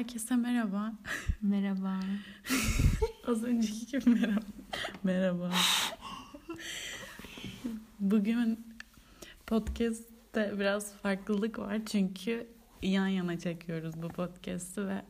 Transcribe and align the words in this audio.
Herkese 0.00 0.36
merhaba. 0.36 0.92
Merhaba. 1.42 2.00
Az 3.26 3.44
önceki 3.44 3.86
gibi 3.86 4.10
merhaba. 4.10 4.46
Merhaba. 5.02 5.50
Bugün 8.00 8.66
podcast'te 9.46 10.54
biraz 10.58 10.94
farklılık 10.94 11.58
var 11.58 11.80
çünkü 11.86 12.46
yan 12.82 13.06
yana 13.06 13.38
çekiyoruz 13.38 14.02
bu 14.02 14.08
podcast'ı 14.08 14.88
ve 14.88 15.02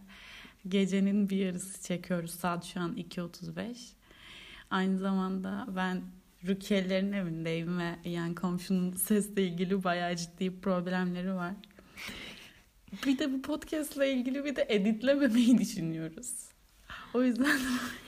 gecenin 0.69 1.31
bir 1.31 1.37
yarısı 1.37 1.83
çekiyoruz. 1.83 2.31
Saat 2.31 2.65
şu 2.65 2.81
an 2.81 2.97
2.35. 2.97 3.93
Aynı 4.71 4.99
zamanda 4.99 5.67
ben 5.77 6.03
Rukiye'lerin 6.49 7.13
evindeyim 7.13 7.79
ve 7.79 7.97
yan 8.05 8.35
komşunun 8.35 8.93
sesle 8.93 9.47
ilgili 9.47 9.85
bayağı 9.85 10.17
ciddi 10.17 10.61
problemleri 10.61 11.35
var. 11.35 11.55
Bir 13.07 13.19
de 13.19 13.33
bu 13.33 13.43
podcast'la 13.43 14.05
ilgili 14.05 14.45
bir 14.45 14.57
de 14.57 14.67
editlememeyi 14.69 15.59
düşünüyoruz. 15.59 16.33
O 17.15 17.23
yüzden 17.23 17.59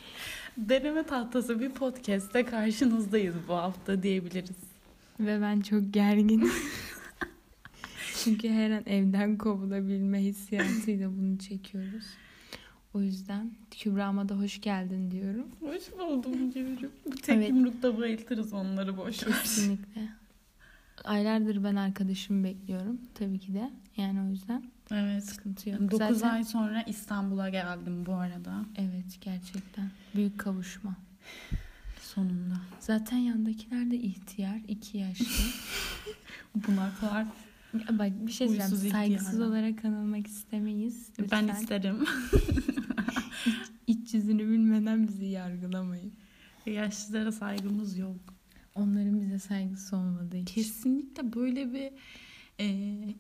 deneme 0.57 1.03
tahtası 1.03 1.61
bir 1.61 1.71
podcast'te 1.71 2.45
karşınızdayız 2.45 3.35
bu 3.49 3.55
hafta 3.55 4.03
diyebiliriz. 4.03 4.57
Ve 5.21 5.41
ben 5.41 5.61
çok 5.61 5.95
gerginim. 5.95 6.51
Çünkü 8.25 8.49
her 8.49 8.71
an 8.71 8.83
evden 8.87 9.39
kovulabilme 9.39 10.19
hissiyatıyla 10.23 11.11
bunu 11.11 11.39
çekiyoruz. 11.39 12.05
O 12.95 13.01
yüzden 13.03 13.51
Kübra'ma 13.71 14.29
da 14.29 14.35
hoş 14.39 14.61
geldin 14.61 15.11
diyorum. 15.11 15.47
Hoş 15.61 15.83
buldum 15.99 16.55
diyorum. 16.55 16.91
Bu 17.07 17.11
tek 17.11 17.37
Evet. 17.37 17.49
yumrukta 17.51 17.99
bayıltırız 17.99 18.53
onları 18.53 18.97
boş 18.97 19.27
ver. 19.27 19.33
Kesinlikle. 19.43 20.09
Aylardır 21.05 21.65
ben 21.65 21.77
arkadaşımı 21.77 22.45
bekliyorum. 22.45 23.01
Tabii 23.15 23.39
ki 23.39 23.55
de. 23.55 23.71
Yani 23.97 24.21
o 24.21 24.31
yüzden 24.31 24.63
Evet. 24.91 25.25
sıkıntı 25.25 25.71
yok. 25.71 25.81
9 25.81 25.99
Zaten 25.99 26.29
ay 26.35 26.45
sonra 26.45 26.83
İstanbul'a 26.83 27.49
geldim 27.49 28.07
bu 28.07 28.15
arada. 28.15 28.65
evet 28.77 29.19
gerçekten 29.21 29.91
büyük 30.15 30.39
kavuşma. 30.41 30.97
Sonunda. 32.01 32.55
Zaten 32.81 33.17
yandakiler 33.17 33.91
de 33.91 33.97
ihtiyar, 33.97 34.61
iki 34.69 34.99
yaşlı. 34.99 35.27
Bunaklar. 36.55 37.27
Ya 37.75 37.99
bak 37.99 38.11
bir 38.27 38.33
şey 38.33 38.49
diyeceğim. 38.49 38.77
Saygısız 38.93 39.29
ihtiyarlar. 39.29 39.47
olarak 39.49 39.85
anılmak 39.85 40.27
istemeyiz. 40.27 41.09
Ben 41.19 41.25
Lütfen. 41.25 41.49
isterim. 41.49 42.05
İç 43.87 44.15
yüzünü 44.15 44.49
bilmeden 44.51 45.09
bizi 45.09 45.25
yargılamayın. 45.27 46.13
Yaşlılara 46.67 47.33
saygımız 47.33 47.99
yok. 47.99 48.17
Onların 48.75 49.21
bize 49.21 49.39
saygısı 49.39 49.97
olmadığı 49.97 50.37
için. 50.37 50.55
Kesinlikle 50.55 51.33
böyle 51.33 51.73
bir 51.73 51.91
e, 52.61 52.67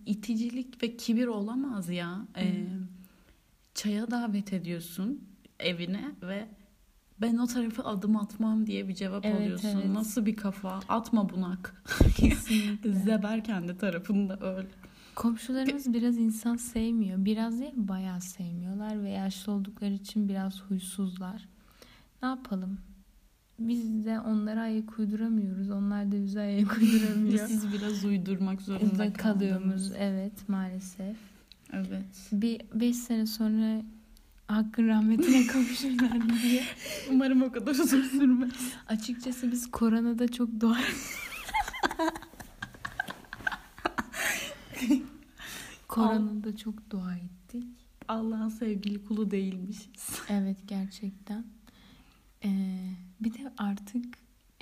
iticilik 0.07 0.83
ve 0.83 0.97
kibir 0.97 1.27
olamaz 1.27 1.89
ya. 1.89 2.27
E, 2.37 2.65
çaya 3.75 4.11
davet 4.11 4.53
ediyorsun 4.53 5.25
evine 5.61 6.15
ve 6.23 6.49
ben 7.21 7.37
o 7.37 7.47
tarafa 7.47 7.83
adım 7.83 8.17
atmam 8.17 8.67
diye 8.67 8.89
bir 8.89 8.95
cevap 8.95 9.25
Evet, 9.27 9.37
alıyorsun. 9.37 9.69
evet. 9.69 9.87
Nasıl 9.87 10.27
bir 10.27 10.37
kafa? 10.37 10.81
Atma 10.89 11.29
bunak. 11.29 11.83
Kesinlikle. 12.17 12.93
Zeber 13.05 13.45
kendi 13.45 13.79
tarafında 13.79 14.39
öyle. 14.57 14.69
Komşularımız 15.15 15.93
biraz 15.95 16.17
insan 16.17 16.57
sevmiyor. 16.57 17.25
Biraz 17.25 17.61
değil 17.61 17.73
bayağı 17.77 18.21
sevmiyorlar 18.21 19.03
ve 19.03 19.11
yaşlı 19.11 19.53
oldukları 19.53 19.93
için 19.93 20.29
biraz 20.29 20.61
huysuzlar. 20.63 21.49
Ne 22.23 22.29
yapalım? 22.29 22.79
Biz 23.59 24.07
de 24.07 24.21
onlara 24.21 24.61
ayak 24.61 24.99
uyduramıyoruz. 24.99 25.71
Onlar 25.71 26.13
da 26.13 26.25
bize 26.25 26.41
ayak 26.41 26.79
uyduramıyor. 26.83 27.49
Siz 27.49 27.73
biraz 27.73 28.05
uydurmak 28.05 28.63
zorunda 28.63 29.13
kalıyoruz. 29.13 29.93
Evet 29.99 30.49
maalesef. 30.49 31.17
Evet. 31.73 32.29
Bir 32.33 32.61
beş 32.75 32.97
sene 32.97 33.27
sonra 33.27 33.83
hakkın 34.47 34.89
rahmetine 34.89 35.47
kavuşurlar 35.53 36.43
diye. 36.43 36.63
Umarım 37.11 37.43
o 37.43 37.53
kadar 37.53 37.71
uzun 37.71 38.03
sürmez. 38.03 38.75
Açıkçası 38.89 39.53
biz 39.53 39.71
koronada 39.71 40.29
çok 40.29 40.61
dua 40.61 40.79
Koronada 45.89 46.57
çok 46.57 46.91
dua 46.91 47.15
ettik. 47.15 47.65
Allah'ın 48.09 48.49
sevgili 48.49 49.05
kulu 49.05 49.31
değilmişiz. 49.31 50.21
Evet 50.29 50.57
gerçekten. 50.67 51.45
Ee, 52.45 52.79
bir 53.35 53.45
de 53.45 53.53
artık 53.59 54.05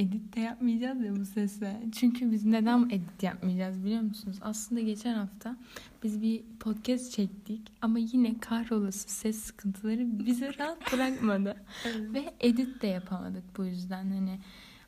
edit 0.01 0.37
de 0.37 0.41
yapmayacağız 0.41 1.01
ya 1.01 1.17
bu 1.17 1.25
sese. 1.25 1.83
Çünkü 1.93 2.33
biz 2.33 2.45
neden 2.45 2.89
edit 2.91 3.23
yapmayacağız 3.23 3.85
biliyor 3.85 4.03
musunuz? 4.03 4.37
Aslında 4.41 4.81
geçen 4.81 5.15
hafta 5.15 5.57
biz 6.03 6.23
bir 6.23 6.43
podcast 6.61 7.13
çektik 7.13 7.61
ama 7.83 7.99
yine 7.99 8.39
kahrolası 8.39 9.09
ses 9.09 9.43
sıkıntıları 9.43 10.27
bizi 10.27 10.59
rahat 10.59 10.93
bırakmadı. 10.93 11.57
Ve 12.15 12.35
edit 12.41 12.83
de 12.83 12.87
yapamadık 12.87 13.45
bu 13.57 13.65
yüzden. 13.65 14.11
Hani 14.11 14.39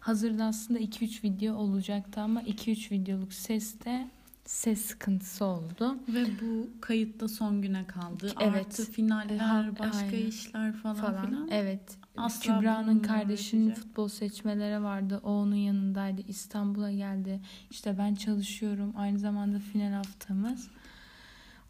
hazırda 0.01 0.45
aslında 0.45 0.81
2-3 0.81 1.23
video 1.23 1.55
olacaktı 1.55 2.21
ama 2.21 2.43
2-3 2.43 2.91
videoluk 2.91 3.33
ses 3.33 3.85
de 3.85 4.09
ses 4.45 4.85
sıkıntısı 4.85 5.45
oldu. 5.45 5.97
Ve 6.09 6.25
bu 6.41 6.69
kayıtta 6.81 7.29
son 7.29 7.63
güne 7.63 7.87
kaldı. 7.87 8.33
Evet. 8.41 8.67
Artı 8.67 8.91
finaller, 8.93 9.37
Ha, 9.39 9.67
başka 9.79 9.99
aynen. 9.99 10.27
işler 10.27 10.73
falan, 10.73 10.97
falan. 10.97 11.27
filan. 11.27 11.49
Evet. 11.51 11.99
Asla 12.17 12.59
Kübra'nın 12.59 12.99
kardeşinin 13.01 13.75
futbol 13.75 14.09
seçmeleri 14.09 14.83
vardı. 14.83 15.21
O 15.25 15.31
onun 15.31 15.55
yanındaydı. 15.55 16.23
İstanbul'a 16.29 16.93
geldi. 16.93 17.41
İşte 17.71 17.99
ben 17.99 18.15
çalışıyorum. 18.15 18.93
Aynı 18.97 19.19
zamanda 19.19 19.59
final 19.59 19.93
haftamız. 19.93 20.69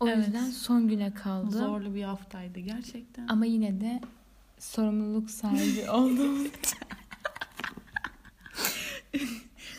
O 0.01 0.09
Evet. 0.09 0.27
yüzden 0.27 0.51
son 0.51 0.89
güne 0.89 1.15
kaldı. 1.15 1.59
Zorlu 1.59 1.95
bir 1.95 2.03
haftaydı 2.03 2.59
gerçekten. 2.61 3.29
Ama 3.29 3.45
yine 3.47 3.81
de 3.81 4.01
sorumluluk 4.59 5.31
sahibi 5.31 5.91
olduğumuz 5.91 6.47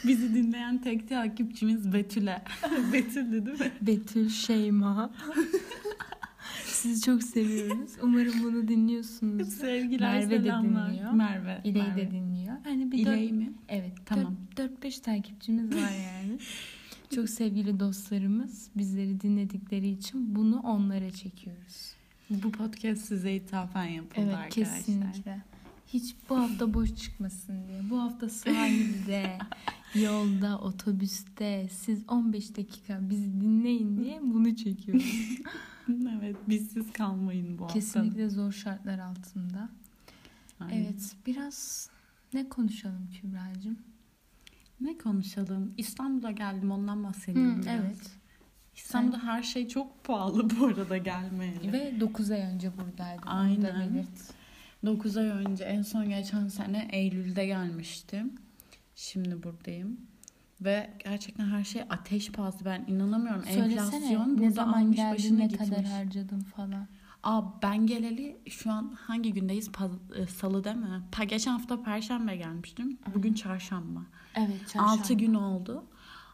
Bizi 0.08 0.34
dinleyen 0.36 0.78
tek 0.82 1.10
takipçimiz 1.10 1.94
Betül'e. 1.94 2.42
Betül'dü 2.94 3.46
değil 3.46 3.60
mi? 3.60 3.72
Betül 3.82 4.30
Şeyma. 4.30 5.12
Sizi 6.66 7.02
çok 7.02 7.24
seviyoruz. 7.24 7.92
Umarım 8.02 8.34
bunu 8.44 8.68
dinliyorsunuz. 8.68 9.50
Sevgiler, 9.50 10.14
Merve 10.20 10.30
de 10.40 10.44
selamlar. 10.44 10.92
dinliyor. 10.92 11.12
Merve. 11.12 11.62
Merve. 11.66 11.96
de 12.02 12.12
dinliyor. 12.12 12.56
Hani 12.64 12.92
bir 12.92 12.98
İley 12.98 13.30
dört- 13.30 13.32
mi? 13.38 13.54
Evet. 13.70 13.92
Tamam. 14.06 14.36
4-5 14.58 15.02
takipçimiz 15.02 15.76
var 15.76 15.92
yani. 15.92 16.38
Çok 17.16 17.30
sevgili 17.30 17.80
dostlarımız 17.80 18.70
bizleri 18.76 19.22
dinledikleri 19.22 19.90
için 19.90 20.36
bunu 20.36 20.60
onlara 20.60 21.12
çekiyoruz. 21.12 21.94
Bu 22.30 22.52
podcast 22.52 23.02
size 23.06 23.34
ithafen 23.36 23.84
yapıldı 23.86 24.22
Evet 24.26 24.36
arkadaşlar. 24.36 24.76
kesinlikle. 24.78 25.42
Hiç 25.88 26.16
bu 26.30 26.38
hafta 26.40 26.74
boş 26.74 26.96
çıkmasın 26.96 27.68
diye. 27.68 27.90
Bu 27.90 28.02
hafta 28.02 28.30
sahilde, 28.30 29.38
yolda, 29.96 30.60
otobüste 30.60 31.68
siz 31.72 32.04
15 32.10 32.58
dakika 32.58 33.10
bizi 33.10 33.42
dinleyin 33.42 33.98
diye 33.98 34.20
bunu 34.22 34.56
çekiyoruz. 34.56 35.40
evet 36.18 36.36
bizsiz 36.48 36.94
kalmayın 36.94 37.58
bu 37.58 37.64
hafta. 37.64 37.74
Kesinlikle 37.74 38.30
zor 38.30 38.52
şartlar 38.52 39.00
altında. 39.00 39.70
Aynen. 40.60 40.84
Evet 40.84 41.16
biraz 41.26 41.90
ne 42.34 42.50
konuşalım 42.50 43.10
Kübra'cığım? 43.22 43.78
Ne 44.82 44.98
konuşalım? 44.98 45.74
İstanbul'a 45.78 46.32
geldim 46.32 46.72
ondan 46.72 47.04
bahsedeyim 47.04 47.62
biraz. 47.62 47.68
evet. 47.68 48.12
İstanbul'da 48.76 49.24
her 49.24 49.44
şey 49.44 49.68
çok 49.68 50.04
pahalı 50.04 50.50
bu 50.60 50.66
arada 50.66 50.98
gelmeyeli. 50.98 51.74
Ve 51.74 52.00
9 52.00 52.32
ay 52.32 52.42
önce 52.42 52.78
buradaydım. 52.78 53.24
Aynen. 53.26 53.94
belirt. 53.94 54.34
9 54.86 55.18
ay 55.18 55.28
önce 55.28 55.64
en 55.64 55.82
son 55.82 56.10
geçen 56.10 56.48
sene 56.48 56.88
Eylül'de 56.92 57.46
gelmiştim. 57.46 58.34
Şimdi 58.96 59.44
buradayım. 59.44 59.98
Ve 60.62 60.94
gerçekten 61.04 61.46
her 61.46 61.64
şey 61.64 61.82
ateş 61.90 62.32
pahası. 62.32 62.66
Ben 62.66 62.86
inanamıyorum. 62.88 63.44
Söylesene 63.46 63.96
Enflasyon 63.96 64.34
ne 64.36 64.40
burada 64.40 64.52
zaman 64.52 64.82
almış 64.82 64.96
geldin 64.98 65.16
başına 65.16 65.38
ne 65.38 65.48
gitmiş. 65.48 65.70
kadar 65.70 65.86
harcadın 65.86 66.40
falan. 66.40 66.88
Aa 67.24 67.42
ben 67.62 67.88
geleli 67.88 68.38
şu 68.50 68.72
an 68.72 68.92
hangi 69.00 69.34
gündeyiz? 69.34 69.72
Paz- 69.72 70.16
e, 70.16 70.28
Salı 70.28 70.64
değil 70.64 70.76
mi? 70.76 71.02
Pa 71.12 71.24
geçen 71.24 71.52
hafta 71.52 71.84
Perşembe 71.84 72.36
gelmiştim. 72.36 72.98
Bugün 73.16 73.34
Çarşamba. 73.34 74.00
Evet 74.36 74.76
6 74.78 75.14
gün 75.14 75.34
oldu. 75.34 75.84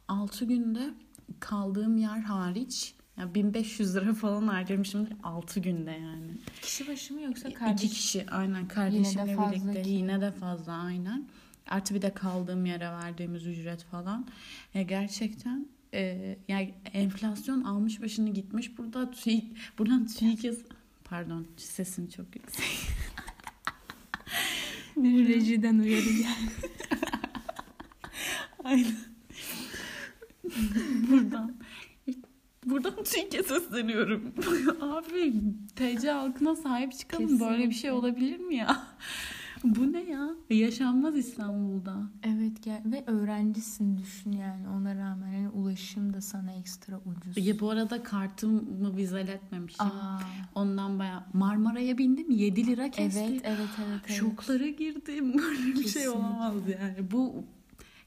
6 0.07 0.45
günde 0.45 0.93
kaldığım 1.39 1.97
yer 1.97 2.19
hariç 2.19 2.95
yani 3.17 3.35
1500 3.35 3.95
lira 3.95 4.13
falan 4.13 4.47
harcamışım 4.47 5.07
6 5.23 5.59
günde 5.59 5.91
yani. 5.91 6.31
Kişi 6.61 6.87
başı 6.87 7.13
mı 7.13 7.21
yoksa 7.21 7.49
İki 7.49 7.57
kardeş? 7.57 7.89
kişi 7.89 8.29
aynen 8.31 8.67
kardeşimle 8.67 9.35
fazla 9.35 9.51
birlikte 9.51 9.81
ki. 9.81 9.89
yine 9.89 10.21
de 10.21 10.31
fazla 10.31 10.73
aynen. 10.73 11.27
Artı 11.69 11.95
bir 11.95 12.01
de 12.01 12.13
kaldığım 12.13 12.65
yere 12.65 12.91
verdiğimiz 12.91 13.47
ücret 13.47 13.83
falan. 13.83 14.27
Ya 14.73 14.81
gerçekten 14.81 15.67
e, 15.93 16.37
yani 16.47 16.73
enflasyon 16.93 17.63
almış 17.63 18.01
başını 18.01 18.29
gitmiş. 18.29 18.77
Burada 18.77 19.11
TÜİK, 19.11 19.57
buradan 19.77 20.05
TÜİK'e 20.05 20.53
pardon 21.03 21.47
sesim 21.57 22.09
çok 22.09 22.35
yüksek. 22.35 22.65
Bir 24.97 25.27
rejiden 25.27 25.79
uyarı 25.79 26.09
geldi. 26.09 26.51
Aynen. 28.63 28.95
buradan 31.09 31.55
Buradan 32.65 33.03
TÜİK'e 33.03 33.43
sesleniyorum. 33.43 34.33
Abi 34.81 35.33
TC 35.75 36.11
halkına 36.11 36.55
sahip 36.55 36.93
çıkalım. 36.93 37.23
Kesinlikle. 37.23 37.49
Böyle 37.49 37.69
bir 37.69 37.75
şey 37.75 37.91
olabilir 37.91 38.37
mi 38.37 38.55
ya? 38.55 38.87
Bu 39.63 39.91
ne 39.93 40.03
ya? 40.03 40.29
Yaşanmaz 40.49 41.17
İstanbul'da. 41.17 41.95
Evet 42.23 42.63
gel 42.63 42.81
ve 42.85 43.03
öğrencisin 43.07 43.97
düşün 43.97 44.31
yani 44.31 44.67
ona 44.67 44.95
rağmen 44.95 45.31
yani 45.31 45.49
ulaşım 45.49 46.13
da 46.13 46.21
sana 46.21 46.51
ekstra 46.51 46.99
ucuz. 47.05 47.47
Ya 47.47 47.59
bu 47.59 47.69
arada 47.69 48.03
kartımı 48.03 48.97
vizeletmemişim. 48.97 49.85
Aa, 49.85 50.19
Ondan 50.55 50.99
baya 50.99 51.25
Marmara'ya 51.33 51.97
bindim 51.97 52.31
7 52.31 52.67
lira 52.67 52.91
kesti. 52.91 53.19
evet 53.19 53.41
evet 53.43 53.59
evet. 53.87 54.01
evet. 54.07 54.19
Şoklara 54.19 54.67
girdim. 54.67 55.33
Böyle 55.37 55.75
bir 55.79 55.87
şey 55.87 56.09
olamaz 56.09 56.53
yani. 56.81 57.11
Bu 57.11 57.35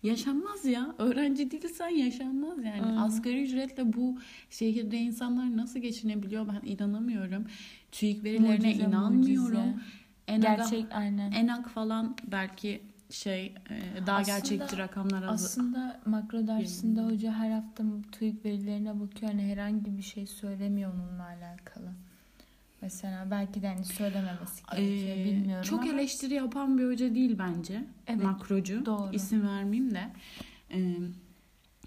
yaşanmaz 0.02 0.64
ya. 0.64 0.94
Öğrenci 0.98 1.50
değilsen 1.50 1.88
yaşanmaz 1.88 2.58
yani. 2.58 2.82
Aynen. 2.82 2.96
Asgari 2.96 3.42
ücretle 3.42 3.92
bu 3.92 4.18
şehirde 4.50 4.96
insanlar 4.98 5.56
nasıl 5.56 5.80
geçinebiliyor 5.80 6.48
ben 6.48 6.68
inanamıyorum. 6.68 7.44
TÜİK 7.92 8.24
verilerine 8.24 8.56
Mucize, 8.68 8.84
inanmıyorum. 8.84 9.42
mucize. 9.42 9.74
Enaga, 10.32 10.54
Gerçek 10.56 10.86
aynen. 10.92 11.32
Enak 11.32 11.68
falan 11.70 12.16
belki 12.26 12.82
şey 13.10 13.46
e, 13.46 14.06
daha 14.06 14.16
Aslında- 14.18 14.38
gerçekçi 14.38 14.78
rakamlar 14.78 15.22
az. 15.22 15.44
Aslında 15.44 16.00
makro 16.06 16.46
dersinde 16.46 17.00
hoca 17.00 17.32
her 17.32 17.50
hafta 17.50 17.84
TÜİK 18.12 18.44
verilerine 18.44 19.00
bakıyor. 19.00 19.32
Hani 19.32 19.42
herhangi 19.42 19.96
bir 19.98 20.02
şey 20.02 20.26
söylemiyor 20.26 20.92
onunla 20.94 21.24
alakalı. 21.26 21.88
Mesela 22.82 23.30
belki 23.30 23.62
de 23.62 23.68
hani 23.68 23.84
söylememesi 23.84 24.62
gerekiyor 24.72 25.16
Ee, 25.16 25.24
bilmiyorum 25.24 25.64
çok 25.64 25.80
ama. 25.82 25.92
eleştiri 25.92 26.34
yapan 26.34 26.78
bir 26.78 26.86
hoca 26.86 27.14
değil 27.14 27.38
bence. 27.38 27.84
Evet, 28.06 28.22
Makrocu. 28.24 28.86
doğru. 28.86 29.12
İsim 29.12 29.48
vermeyeyim 29.48 29.94
de. 29.94 30.08
Ee, 30.70 30.94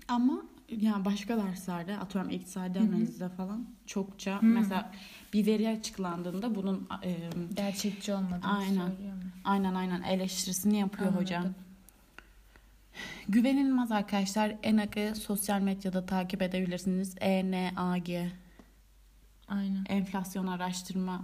ama 0.08 0.42
yani 0.70 1.06
başka 1.06 1.38
derslerde 1.38 1.98
atıyorum 1.98 2.30
iktisadi 2.32 2.80
analizde 2.80 3.30
falan 3.30 3.66
çokça 3.86 4.42
Hı. 4.42 4.46
mesela 4.46 4.92
bir 5.36 5.46
veri 5.46 5.70
açıklandığında 5.70 6.56
bunun 6.56 6.88
e, 7.04 7.18
Gerçekçi 7.54 8.14
olmadığını 8.14 8.58
Aynen. 8.58 8.92
aynen 9.44 9.74
aynen 9.76 10.02
eleştirisini 10.02 10.78
yapıyor 10.80 11.08
Anladım. 11.08 11.22
hocam. 11.26 11.46
Güvenilmez 13.30 13.92
arkadaşlar. 13.92 14.56
ENAG'ı 14.64 15.16
sosyal 15.16 15.62
medyada 15.62 16.06
takip 16.06 16.42
edebilirsiniz. 16.42 17.16
ENAG 17.22 18.10
Aynen. 19.48 19.86
enflasyon 19.90 20.48
araştırma 20.48 21.22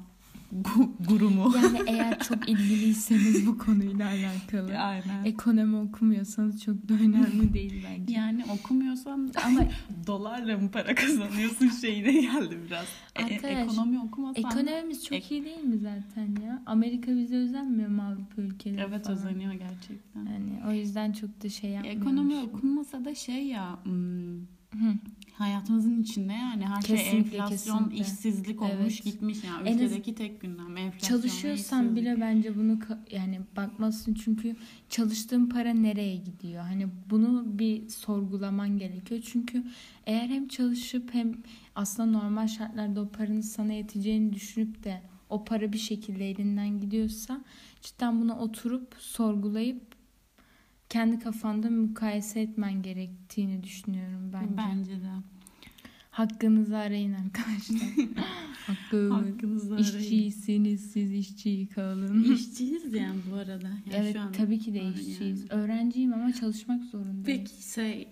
gu- 0.53 1.07
gurumu. 1.07 1.53
Yani 1.55 1.79
eğer 1.87 2.19
çok 2.19 2.49
ilgiliyseniz 2.49 3.47
bu 3.47 3.57
konuyla 3.57 4.07
alakalı. 4.09 4.77
Aynen. 4.77 5.23
Ekonomi 5.25 5.75
okumuyorsanız 5.75 6.63
çok 6.63 6.89
da 6.89 6.93
önemli 6.93 7.53
değil 7.53 7.85
bence. 7.89 8.13
Yani 8.13 8.45
okumuyorsan 8.53 9.31
ama 9.45 9.59
dolarla 10.07 10.57
mı 10.57 10.71
para 10.71 10.95
kazanıyorsun 10.95 11.67
şeyine 11.81 12.11
geldi 12.11 12.57
biraz. 12.67 12.85
E- 13.15 13.23
Arkadaş, 13.23 13.51
ekonomi 13.63 13.99
okumasan. 13.99 14.43
Ekonomimiz 14.43 15.05
çok 15.05 15.17
Ek- 15.17 15.35
iyi 15.35 15.45
değil 15.45 15.63
mi 15.63 15.77
zaten 15.77 16.35
ya? 16.45 16.61
Amerika 16.65 17.17
bize 17.17 17.35
özenmiyor 17.35 17.89
mu 17.89 18.01
Avrupa 18.03 18.41
ülkeleri 18.41 18.81
Evet 18.89 19.03
falan? 19.05 19.17
özeniyor 19.17 19.53
gerçekten. 19.53 20.25
Yani 20.25 20.59
o 20.67 20.71
yüzden 20.71 21.11
çok 21.11 21.43
da 21.43 21.49
şey 21.49 21.69
yapmıyormuş. 21.69 22.01
Ekonomi 22.07 22.35
okunmasa 22.37 23.05
da 23.05 23.15
şey 23.15 23.45
ya 23.47 23.79
hmm, 23.83 24.39
Hı. 24.71 24.93
Hayatımızın 25.33 26.01
içinde 26.01 26.33
yani 26.33 26.65
her 26.67 26.81
şey 26.81 26.95
Kesinlikle, 26.97 27.37
enflasyon, 27.37 27.77
kesinlikle. 27.77 28.01
işsizlik 28.03 28.61
olmuş 28.61 28.75
Evet. 28.95 29.03
gitmiş 29.03 29.37
yani 29.43 29.69
En 29.69 29.75
az- 29.75 29.81
ülkedeki 29.81 30.15
tek 30.15 30.41
gündem 30.41 30.77
enflasyon. 30.77 31.17
Çalışıyorsan 31.17 31.83
işsizlik. 31.83 31.95
bile 32.03 32.21
bence 32.21 32.55
bunu 32.57 32.79
yani 33.11 33.39
bakmasın 33.57 34.13
çünkü 34.13 34.55
çalıştığın 34.89 35.45
para 35.49 35.73
nereye 35.73 36.15
gidiyor? 36.15 36.63
Hani 36.63 36.87
bunu 37.09 37.59
bir 37.59 37.89
sorgulaman 37.89 38.77
gerekiyor. 38.77 39.21
Çünkü 39.31 39.63
eğer 40.07 40.27
hem 40.29 40.47
çalışıp 40.47 41.13
hem 41.13 41.33
aslında 41.75 42.19
normal 42.19 42.47
şartlarda 42.47 43.01
o 43.01 43.09
paranın 43.09 43.41
sana 43.41 43.73
yeteceğini 43.73 44.33
düşünüp 44.33 44.83
de 44.83 45.01
o 45.29 45.45
para 45.45 45.73
bir 45.73 45.77
şekilde 45.77 46.29
elinden 46.29 46.79
gidiyorsa 46.79 47.41
cidden 47.81 48.21
buna 48.21 48.39
oturup 48.39 48.95
sorgulayıp 48.99 49.81
kendi 50.91 51.19
kafanda 51.19 51.69
mukayese 51.69 52.41
etmen 52.41 52.81
gerektiğini 52.81 53.63
düşünüyorum 53.63 54.31
bence. 54.33 54.57
Bence 54.57 54.91
de. 54.91 55.11
Hakkınızı 56.11 56.77
arayın 56.77 57.13
arkadaşlar. 57.13 58.05
Hakkımı. 58.67 59.13
Hakkınızı 59.13 59.73
arayın. 59.73 59.87
İşçiyseniz 59.87 60.91
siz 60.91 61.11
işçi 61.13 61.67
kalın. 61.75 62.33
İşçiyiz 62.33 62.93
yani 62.93 63.19
bu 63.31 63.35
arada. 63.35 63.67
Yani 63.67 63.79
evet 63.95 64.13
şu 64.13 64.19
an- 64.21 64.31
tabii 64.31 64.59
ki 64.59 64.73
de 64.73 64.77
Yani. 64.77 64.95
işçiyiz. 64.99 65.45
Öğrenciyim 65.51 66.13
ama 66.13 66.33
çalışmak 66.33 66.83
zorundayım. 66.83 67.23
Peki 67.25 67.71
şey 67.73 68.07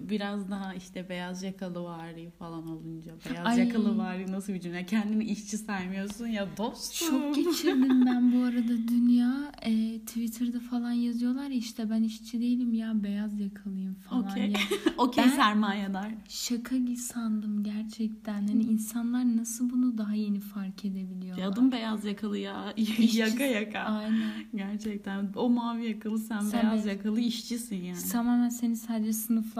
biraz 0.00 0.50
daha 0.50 0.74
işte 0.74 1.08
beyaz 1.08 1.42
yakalı 1.42 1.82
vari 1.84 2.30
falan 2.38 2.68
olunca 2.68 3.12
beyaz 3.30 3.46
Ay. 3.46 3.58
yakalı 3.58 3.98
vari 3.98 4.32
nasıl 4.32 4.52
bir 4.52 4.60
cümle 4.60 4.86
kendini 4.86 5.24
işçi 5.24 5.58
saymıyorsun 5.58 6.26
ya 6.26 6.48
dostum. 6.56 7.08
Şok 7.08 7.34
geçirdim 7.34 8.06
ben 8.06 8.32
bu 8.32 8.44
arada 8.44 8.88
dünya. 8.88 9.52
E, 9.62 9.98
Twitter'da 9.98 10.60
falan 10.60 10.92
yazıyorlar 10.92 11.48
ya 11.48 11.56
işte 11.56 11.90
ben 11.90 12.02
işçi 12.02 12.40
değilim 12.40 12.72
ya 12.74 13.02
beyaz 13.02 13.40
yakalıyım 13.40 13.94
falan. 13.94 14.24
Okey. 14.30 14.50
Ya. 14.50 14.58
Okey 14.98 15.24
Ben- 15.24 15.30
sermayedar. 15.30 16.14
Şaka 16.28 16.76
sandım 16.96 17.64
gerçekten. 17.64 18.34
Hani 18.48 18.62
insanlar 18.62 19.36
nasıl 19.36 19.70
bunu 19.70 19.98
daha 19.98 20.14
yeni 20.14 20.40
fark 20.40 20.84
edebiliyorlar. 20.84 21.44
Adım 21.46 21.72
beyaz 21.72 22.04
yakalı 22.04 22.38
ya. 22.38 22.74
yaka 23.12 23.44
yaka. 23.44 23.78
Aynen. 23.78 24.30
Gerçekten 24.54 25.32
o 25.36 25.50
mavi 25.50 25.88
yakalı 25.88 26.18
sen, 26.18 26.40
Sen 26.40 26.62
beyaz 26.70 26.86
be- 26.86 26.90
yakalı 26.90 27.20
işçisin 27.20 27.76
yani. 27.76 27.98
Tamamen 28.12 28.48
seni 28.48 28.76
sadece 28.76 29.12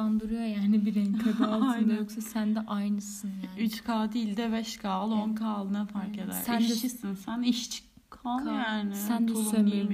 sınıflandırıyor 0.09 0.43
yani 0.63 0.87
bir 0.87 0.95
renk 0.95 1.27
adı 1.27 1.47
altında. 1.51 1.71
Aynen. 1.71 1.97
Yoksa 1.97 2.21
sen 2.21 2.55
de 2.55 2.61
aynısın 2.61 3.31
yani. 3.57 3.69
3K 3.69 4.13
değil 4.13 4.37
de 4.37 4.43
5K 4.43 4.89
al 4.89 5.11
10K 5.13 5.45
al 5.45 5.71
ne 5.71 5.87
fark 5.87 6.05
Aynen. 6.11 6.25
eder. 6.25 6.43
Sen 6.47 6.61
de- 6.61 6.65
İşçisin 6.65 7.15
sen 7.15 7.43
işçi 7.43 7.83
kal, 8.11 8.39
Kal. 8.39 8.47
yani. 8.47 8.95
Sen 8.97 9.29
de 9.29 9.33
Tulum 9.33 9.67
diye. 9.71 9.89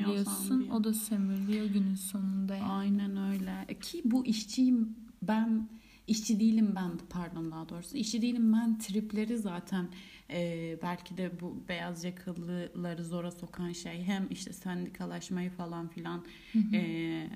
O 0.73 0.85
da 0.85 0.95
sömürüyor 0.95 1.67
günün 1.67 1.95
sonunda 1.95 2.57
yani. 2.57 2.73
Aynen 2.73 3.17
öyle. 3.33 3.65
E 3.69 3.79
Ki 3.79 4.03
bu 4.05 4.27
işçiyim 4.27 4.97
ben 5.23 5.69
işçi 6.07 6.41
değilim 6.41 6.73
ben 6.77 6.91
pardon 7.11 7.51
daha 7.51 7.69
doğrusu 7.69 7.97
işçi 7.97 8.23
değilim 8.23 8.53
ben 8.53 8.79
tripleri 8.79 9.39
zaten 9.39 9.89
e, 10.31 10.79
belki 10.83 11.17
de 11.17 11.41
bu 11.41 11.57
beyaz 11.69 12.05
yakalıları 12.05 13.05
zora 13.05 13.31
sokan 13.31 13.73
şey 13.73 14.03
hem 14.05 14.27
işte 14.31 14.53
sendikalaşmayı 14.53 15.51
falan 15.51 15.89
filan 15.89 16.25
e, 16.73 17.29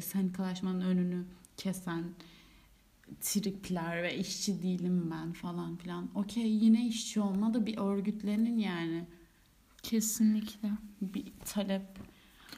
sendikalaşmanın 0.00 0.80
önünü 0.80 1.24
kesen 1.56 2.04
tripler 3.20 4.02
ve 4.02 4.18
işçi 4.18 4.62
değilim 4.62 5.10
ben 5.10 5.32
falan 5.32 5.76
filan. 5.76 6.08
Okey 6.14 6.50
yine 6.50 6.86
işçi 6.86 7.20
olma 7.20 7.54
da 7.54 7.66
bir 7.66 7.78
örgütlenin 7.78 8.58
yani 8.58 9.04
Kesinlikle. 9.82 10.70
bir 11.00 11.24
talep. 11.44 11.82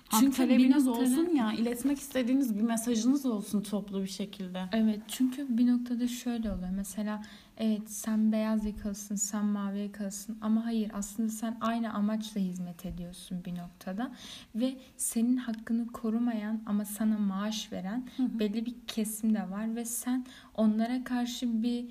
Hak 0.08 0.20
Çünkü 0.20 0.36
talebiniz 0.36 0.88
olsun 0.88 1.28
ya 1.34 1.52
iletmek 1.52 1.98
istediğiniz 1.98 2.56
bir 2.56 2.62
mesajınız 2.62 3.26
olsun 3.26 3.62
toplu 3.62 4.02
bir 4.02 4.08
şekilde. 4.08 4.64
Evet 4.72 5.00
çünkü 5.08 5.58
bir 5.58 5.66
noktada 5.66 6.08
şöyle 6.08 6.52
oluyor. 6.52 6.70
Mesela 6.70 7.22
evet 7.58 7.90
sen 7.90 8.32
beyaz 8.32 8.64
yakalısın, 8.64 9.14
sen 9.14 9.44
mavi 9.44 9.78
yakalısın 9.78 10.38
ama 10.40 10.64
hayır 10.64 10.90
aslında 10.94 11.28
sen 11.28 11.56
aynı 11.60 11.94
amaçla 11.94 12.40
hizmet 12.40 12.86
ediyorsun 12.86 13.44
bir 13.44 13.54
noktada. 13.54 14.12
Ve 14.54 14.76
senin 14.96 15.36
hakkını 15.36 15.86
korumayan 15.86 16.62
ama 16.66 16.84
sana 16.84 17.18
maaş 17.18 17.72
veren 17.72 18.08
belli 18.18 18.66
bir 18.66 18.74
kesim 18.86 19.34
de 19.34 19.50
var 19.50 19.76
ve 19.76 19.84
sen 19.84 20.26
onlara 20.54 21.04
karşı 21.04 21.62
bir 21.62 21.86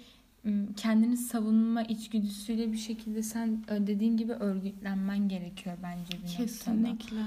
kendini 0.78 1.18
savunma 1.18 1.82
içgüdüsüyle 1.82 2.72
bir 2.72 2.78
şekilde 2.78 3.24
sen 3.24 3.64
dediğin 3.70 4.18
gibi 4.18 4.34
örgütlenmen 4.34 5.30
gerekiyor 5.30 5.78
bence 5.84 6.14
bir 6.14 6.24
noktada. 6.24 6.44
Kesinlikle. 6.44 7.22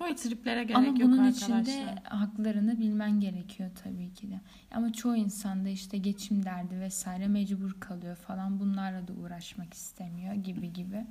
Böyle 0.00 0.14
triplere 0.14 0.64
gerek 0.64 0.76
Ama 0.76 0.86
yok 0.86 0.96
bunun 1.00 1.18
arkadaşlar. 1.18 1.60
içinde 1.60 1.94
haklarını 2.04 2.78
bilmen 2.78 3.20
gerekiyor 3.20 3.70
tabii 3.84 4.12
ki 4.14 4.30
de. 4.30 4.40
Ama 4.74 4.92
çoğu 4.92 5.16
insanda 5.16 5.68
işte 5.68 5.98
geçim 5.98 6.44
derdi 6.44 6.80
vesaire 6.80 7.28
mecbur 7.28 7.80
kalıyor 7.80 8.16
falan. 8.16 8.60
Bunlarla 8.60 9.08
da 9.08 9.12
uğraşmak 9.12 9.74
istemiyor 9.74 10.34
gibi 10.34 10.72
gibi. 10.72 11.06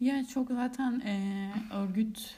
Ya 0.00 0.26
çok 0.26 0.48
zaten 0.50 1.00
e, 1.00 1.50
örgüt 1.72 2.36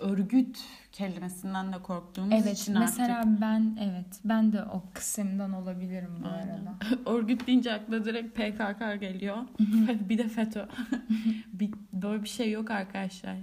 örgüt 0.00 0.58
kelimesinden 0.92 1.72
de 1.72 1.82
korktuğumuz 1.82 2.32
Evet 2.32 2.58
için 2.58 2.78
mesela 2.78 3.18
artık 3.18 3.40
ben 3.40 3.78
evet 3.80 4.20
ben 4.24 4.52
de 4.52 4.64
o 4.64 4.82
kısımdan 4.94 5.52
olabilirim 5.52 6.18
bu 6.24 6.28
Aynen. 6.28 6.48
arada. 6.48 6.74
örgüt 7.10 7.46
deyince 7.46 7.72
akla 7.72 8.04
direkt 8.04 8.34
PKK 8.36 9.00
geliyor. 9.00 9.36
bir 10.08 10.18
de 10.18 10.28
FETÖ. 10.28 10.66
bir, 11.52 11.70
böyle 11.92 12.22
bir 12.22 12.28
şey 12.28 12.50
yok 12.50 12.70
arkadaşlar. 12.70 13.36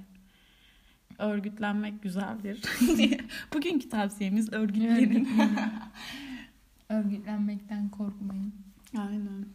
Örgütlenmek 1.20 2.02
güzeldir. 2.02 2.62
Bugünkü 3.54 3.90
tavsiyemiz 3.90 4.54
örgütlenin. 4.54 5.28
Örgütlenmekten 6.90 7.90
korkmayın. 7.90 8.54
Aynen. 8.98 9.46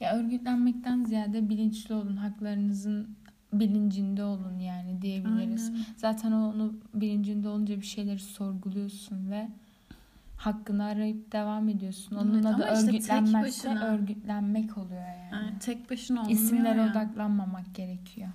Ya 0.00 0.16
örgütlenmekten 0.16 1.04
ziyade 1.04 1.48
bilinçli 1.48 1.94
olun. 1.94 2.16
Haklarınızın 2.16 3.16
bilincinde 3.52 4.24
olun 4.24 4.58
yani 4.58 5.02
diyebiliriz. 5.02 5.68
Aynen. 5.68 5.84
Zaten 5.96 6.32
onu 6.32 6.74
bilincinde 6.94 7.48
olunca 7.48 7.76
bir 7.76 7.86
şeyleri 7.86 8.18
sorguluyorsun 8.18 9.30
ve 9.30 9.48
hakkını 10.36 10.84
arayıp 10.84 11.32
devam 11.32 11.68
ediyorsun. 11.68 12.16
Onun 12.16 12.34
Evet, 12.34 12.46
adı 12.46 12.64
ama 12.64 13.48
işte 13.48 13.68
örgütlenmek 13.78 14.78
oluyor 14.78 15.00
yani. 15.00 15.28
Yani 15.32 15.58
tek 15.58 15.90
başına 15.90 16.20
olmuyor 16.20 16.38
İsimlere 16.38 16.80
ya. 16.80 16.90
odaklanmamak 16.90 17.74
gerekiyor. 17.74 18.28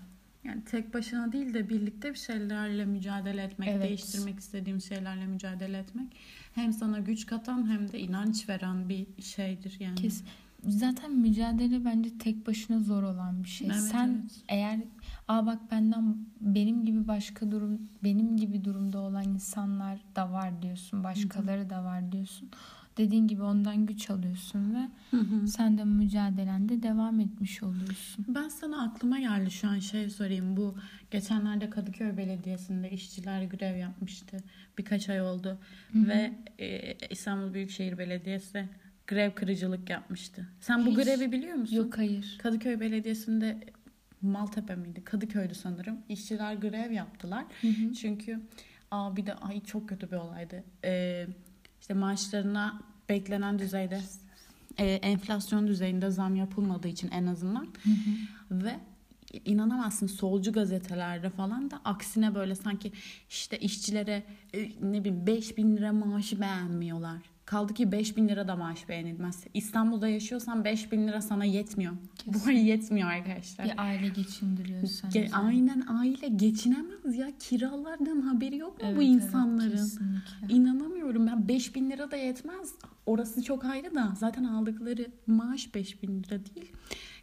Yani 0.50 0.64
tek 0.64 0.94
başına 0.94 1.32
değil 1.32 1.54
de 1.54 1.70
birlikte 1.70 2.10
bir 2.10 2.18
şeylerle 2.18 2.86
mücadele 2.86 3.44
etmek, 3.44 3.70
Evet. 3.70 3.84
değiştirmek 3.84 4.40
istediğim 4.40 4.82
şeylerle 4.82 5.26
mücadele 5.26 5.78
etmek 5.78 6.08
hem 6.56 6.74
sana 6.74 7.00
güç 7.00 7.26
katan 7.26 7.70
hem 7.72 7.92
de 7.92 8.00
inanç 8.00 8.50
veren 8.50 8.90
bir 8.90 9.08
şeydir 9.22 9.78
yani. 9.80 9.96
Kes. 9.96 10.24
Zaten 10.68 11.16
mücadele 11.16 11.86
bence 11.86 12.18
tek 12.18 12.48
başına 12.48 12.80
zor 12.80 13.04
olan 13.04 13.44
bir 13.44 13.50
şey. 13.50 13.68
Evet, 13.68 13.80
Sen 13.80 14.08
evet. 14.08 14.44
eğer 14.48 14.80
aa 15.28 15.46
bak 15.46 15.72
benden 15.72 16.18
benim 16.42 16.86
gibi 16.86 17.08
başka 17.08 17.52
durum 17.52 17.82
benim 18.04 18.38
gibi 18.38 18.64
durumda 18.64 19.00
olan 19.00 19.24
insanlar 19.24 20.00
da 20.16 20.32
var 20.32 20.62
diyorsun. 20.62 21.04
Başkaları 21.04 21.70
da 21.70 21.84
var 21.84 22.12
diyorsun. 22.12 22.50
Dediğin 23.00 23.28
gibi 23.28 23.44
ondan 23.44 23.86
güç 23.86 24.10
alıyorsun 24.10 24.76
ve 24.76 24.90
Hı 25.12 25.22
hı. 25.22 25.48
sen 25.48 25.78
de 25.78 25.84
mücadelende 25.84 26.84
devam 26.84 27.20
etmiş 27.20 27.64
oluyorsun. 27.64 28.26
Ben 28.28 28.50
sana 28.50 28.84
aklıma 28.84 29.20
geldi 29.20 29.52
şu 29.52 29.68
an 29.70 29.80
şey 29.80 30.10
sorayım. 30.10 30.58
Bu 30.58 30.76
geçenlerde 31.12 31.70
Kadıköy 31.70 32.18
Belediyesi'nde 32.18 32.92
işçiler 32.92 33.44
grev 33.44 33.78
yapmıştı. 33.78 34.38
Birkaç 34.78 35.10
ay 35.10 35.22
oldu. 35.22 35.58
Ve 35.96 36.34
e, 36.60 36.94
İstanbul 37.10 37.54
Büyükşehir 37.54 37.98
Belediyesi 37.98 38.70
grev 39.08 39.32
kırıcılık 39.32 39.90
yapmıştı. 39.90 40.48
Sen 40.60 40.86
bu 40.86 40.90
Hiç. 40.90 40.96
grevi 40.96 41.32
biliyor 41.32 41.56
musun? 41.56 41.76
Yok 41.76 41.98
hayır. 41.98 42.38
Kadıköy 42.44 42.80
Belediyesi'nde 42.80 43.60
Maltepe 44.22 44.76
miydi? 44.76 45.04
Kadıköy'dü 45.04 45.56
sanırım. 45.56 45.98
İşçiler 46.10 46.54
grev 46.54 46.92
yaptılar. 46.92 47.46
Hı 47.62 47.68
hı. 47.68 47.94
Çünkü 47.94 48.40
aa 48.92 49.16
bir 49.16 49.26
de 49.26 49.34
ay 49.34 49.64
çok 49.64 49.90
kötü 49.90 50.12
bir 50.12 50.16
olaydı. 50.16 50.64
Ee, 50.84 51.28
işte 51.82 51.94
maaşlarına 51.94 52.82
beklenen 53.10 53.60
düzeyde 53.60 54.02
e, 54.78 54.86
enflasyon 54.86 55.68
düzeyinde 55.68 56.10
zam 56.10 56.36
yapılmadığı 56.36 56.88
için 56.88 57.12
en 57.12 57.26
azından 57.26 57.68
Hı 57.84 57.90
hı. 57.90 58.66
ve 58.66 58.76
inanamazsın 59.46 60.08
solcu 60.08 60.54
gazetelerde 60.54 61.30
falan 61.30 61.72
da 61.72 61.82
aksine 61.86 62.36
böyle 62.36 62.56
sanki 62.56 62.92
işte 63.30 63.60
işçilere 63.60 64.24
e, 64.54 64.72
ne 64.82 65.00
bileyim 65.00 65.28
5000 65.28 65.78
lira 65.78 65.94
maaşı 65.94 66.42
beğenmiyorlar. 66.42 67.22
Kaldı 67.50 67.74
ki 67.74 67.92
5000 67.92 68.28
lira 68.28 68.48
da 68.48 68.56
maaş 68.56 68.90
beğenilmez. 68.90 69.44
İstanbul'da 69.54 70.08
yaşıyorsan 70.08 70.66
5000 70.66 71.08
lira 71.08 71.22
sana 71.22 71.46
yetmiyor. 71.46 71.94
Bu 72.26 72.32
Kesin. 72.34 72.50
ay 72.50 72.68
yetmiyor 72.68 73.10
arkadaşlar. 73.12 73.66
Bir 73.66 73.74
aile 73.84 74.08
geçindiriyor 74.08 74.88
seni. 74.88 75.12
Ge- 75.12 75.32
aynen 75.34 75.84
aile 75.88 76.28
geçinemez 76.28 77.16
ya. 77.16 77.32
Kiralardan 77.40 78.22
haberi 78.22 78.58
yok 78.58 78.72
mu 78.72 78.88
Evet, 78.88 78.98
bu 78.98 79.02
evet, 79.02 79.12
insanların? 79.12 79.72
kesinlikle. 79.72 80.48
İnanamıyorum 80.56 81.28
ben 81.28 81.48
5000 81.48 81.90
lira 81.92 82.12
da 82.12 82.16
yetmez. 82.16 82.74
Orası 83.06 83.44
çok 83.44 83.66
ayrı 83.66 83.96
da 83.96 84.14
zaten 84.20 84.44
aldıkları 84.44 85.08
maaş 85.28 85.76
5000 85.76 86.24
lira 86.24 86.40
değil. 86.56 86.72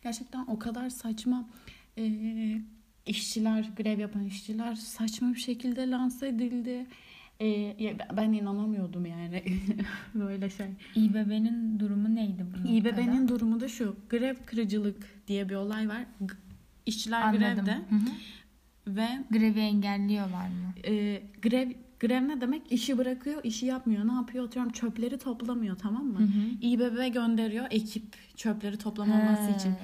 Gerçekten 0.03 0.45
o 0.47 0.59
kadar 0.59 0.91
saçma 0.91 1.49
e, 1.99 2.05
işçiler, 3.07 3.71
grev 3.77 3.99
yapan 3.99 4.25
işçiler 4.25 4.75
saçma 4.75 5.35
bir 5.35 5.39
şekilde 5.41 5.91
lanse 5.91 6.29
edildi. 6.29 6.87
E, 7.41 7.47
ya 7.85 7.93
ben 8.17 8.33
inanamıyordum 8.33 9.07
yani 9.07 9.43
böyle 10.15 10.51
şey. 10.51 10.67
İBB'nin 10.97 11.81
durumu 11.81 12.15
neydi 12.15 12.47
bu 12.55 12.59
noktada? 12.59 12.73
İBB'nin 12.73 13.29
durumu 13.29 13.61
da 13.61 13.69
şu. 13.69 13.97
Grev 14.11 14.35
kırıcılık 14.47 15.27
diye 15.29 15.49
bir 15.49 15.55
olay 15.55 15.89
var. 15.89 16.01
G- 16.21 16.27
İşçiler 16.87 17.23
Anladım. 17.23 17.39
grevde 17.41 17.73
Hı 17.75 17.95
hı. 17.97 18.11
ve 18.97 19.09
Grevi 19.31 19.61
engelliyorlar 19.61 20.49
mı? 20.49 20.73
e, 20.87 21.23
grev 21.43 21.71
grev 22.01 22.29
ne 22.29 22.41
demek? 22.41 22.73
İşi 22.73 22.99
bırakıyor, 22.99 23.45
işi 23.45 23.67
yapmıyor. 23.67 24.09
Ne 24.09 24.13
yapıyor? 24.13 24.45
Atıyorum 24.47 24.73
çöpleri 24.73 25.19
toplamıyor 25.19 25.77
tamam 25.79 26.05
mı? 26.07 26.19
Hı 26.19 26.23
hı. 26.25 26.51
İBB 26.61 27.13
gönderiyor 27.15 27.67
ekip 27.71 28.17
çöpleri 28.37 28.77
toplamaması 28.79 29.51
He. 29.51 29.57
için. 29.57 29.75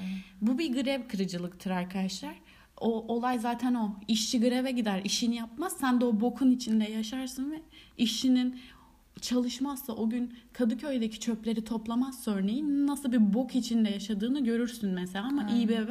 Bu 0.40 0.58
bir 0.58 0.82
grev 0.82 1.08
kırıcılıktır 1.08 1.70
arkadaşlar. 1.70 2.34
O 2.82 3.14
olay 3.14 3.38
zaten 3.38 3.74
o. 3.74 3.90
İşçi 4.08 4.40
greve 4.40 4.70
gider, 4.70 5.00
işini 5.04 5.36
yapmaz. 5.36 5.76
Sen 5.80 6.00
de 6.00 6.04
o 6.04 6.20
bokun 6.20 6.50
içinde 6.50 6.84
yaşarsın 6.84 7.50
ve 7.50 7.62
işçinin 7.98 8.60
çalışmazsa 9.20 9.92
o 9.92 10.10
gün 10.10 10.34
Kadıköy'deki 10.52 11.20
çöpleri 11.20 11.64
toplamazsa 11.64 12.30
örneğin 12.30 12.86
nasıl 12.86 13.12
bir 13.12 13.34
bok 13.34 13.54
içinde 13.54 13.90
yaşadığını 13.90 14.44
görürsün 14.44 14.90
mesela 14.90 15.26
ama 15.26 15.42
Aynen. 15.42 15.60
İBB 15.60 15.90